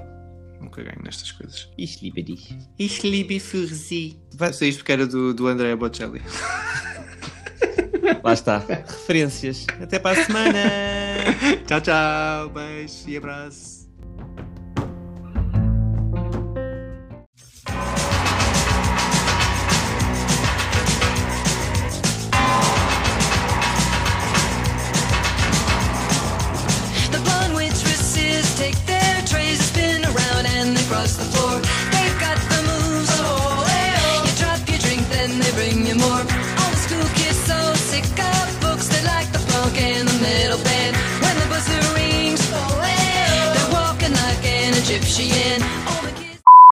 Nunca 0.60 0.82
ganho 0.82 1.02
nestas 1.02 1.32
coisas. 1.32 1.68
Ich 1.76 2.00
liebe 2.00 2.22
dich. 2.22 2.56
Ich 2.76 3.02
liebe 3.02 3.40
für 3.40 3.66
Sie. 3.66 4.16
Vai- 4.36 4.52
Sei 4.52 4.68
isto 4.68 4.78
porque 4.78 4.92
era 4.92 5.06
do, 5.06 5.32
do 5.34 5.48
André 5.48 5.74
Bocelli. 5.76 6.20
Lá 8.24 8.32
está. 8.32 8.58
Referências. 8.58 9.66
Até 9.80 9.98
para 9.98 10.20
a 10.20 10.24
semana. 10.24 10.58
tchau, 11.66 11.80
tchau. 11.80 12.48
Beijo 12.50 13.08
e 13.08 13.16
abraço. 13.16 13.77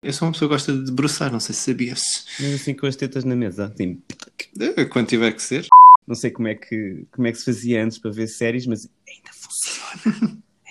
Eu 0.03 0.13
sou 0.13 0.27
uma 0.29 0.33
pessoa 0.33 0.49
que 0.49 0.55
gosta 0.55 0.73
de 0.73 0.85
debruçar, 0.85 1.33
não 1.33 1.41
sei 1.41 1.55
se 1.55 1.63
sabias. 1.63 2.27
Mesmo 2.39 2.57
assim 2.57 2.75
com 2.75 2.87
as 2.87 2.95
tetas 2.97 3.25
na 3.25 3.35
mesa. 3.35 3.67
Assim, 3.73 4.03
Eh, 4.61 4.85
Quando 4.85 5.07
tiver 5.09 5.33
que 5.33 5.43
ser. 5.43 5.67
não 6.07 6.15
sei 6.15 6.31
como 6.31 6.49
é, 6.49 6.55
que, 6.55 7.05
como 7.11 7.27
é 7.27 7.33
que 7.33 7.39
se 7.39 7.45
fazia 7.47 7.83
antes 7.83 7.97
para 7.99 8.11
ver 8.11 8.27
séries, 8.29 8.67
mas 8.67 8.87
ainda 9.09 9.31
funciona. 9.33 10.43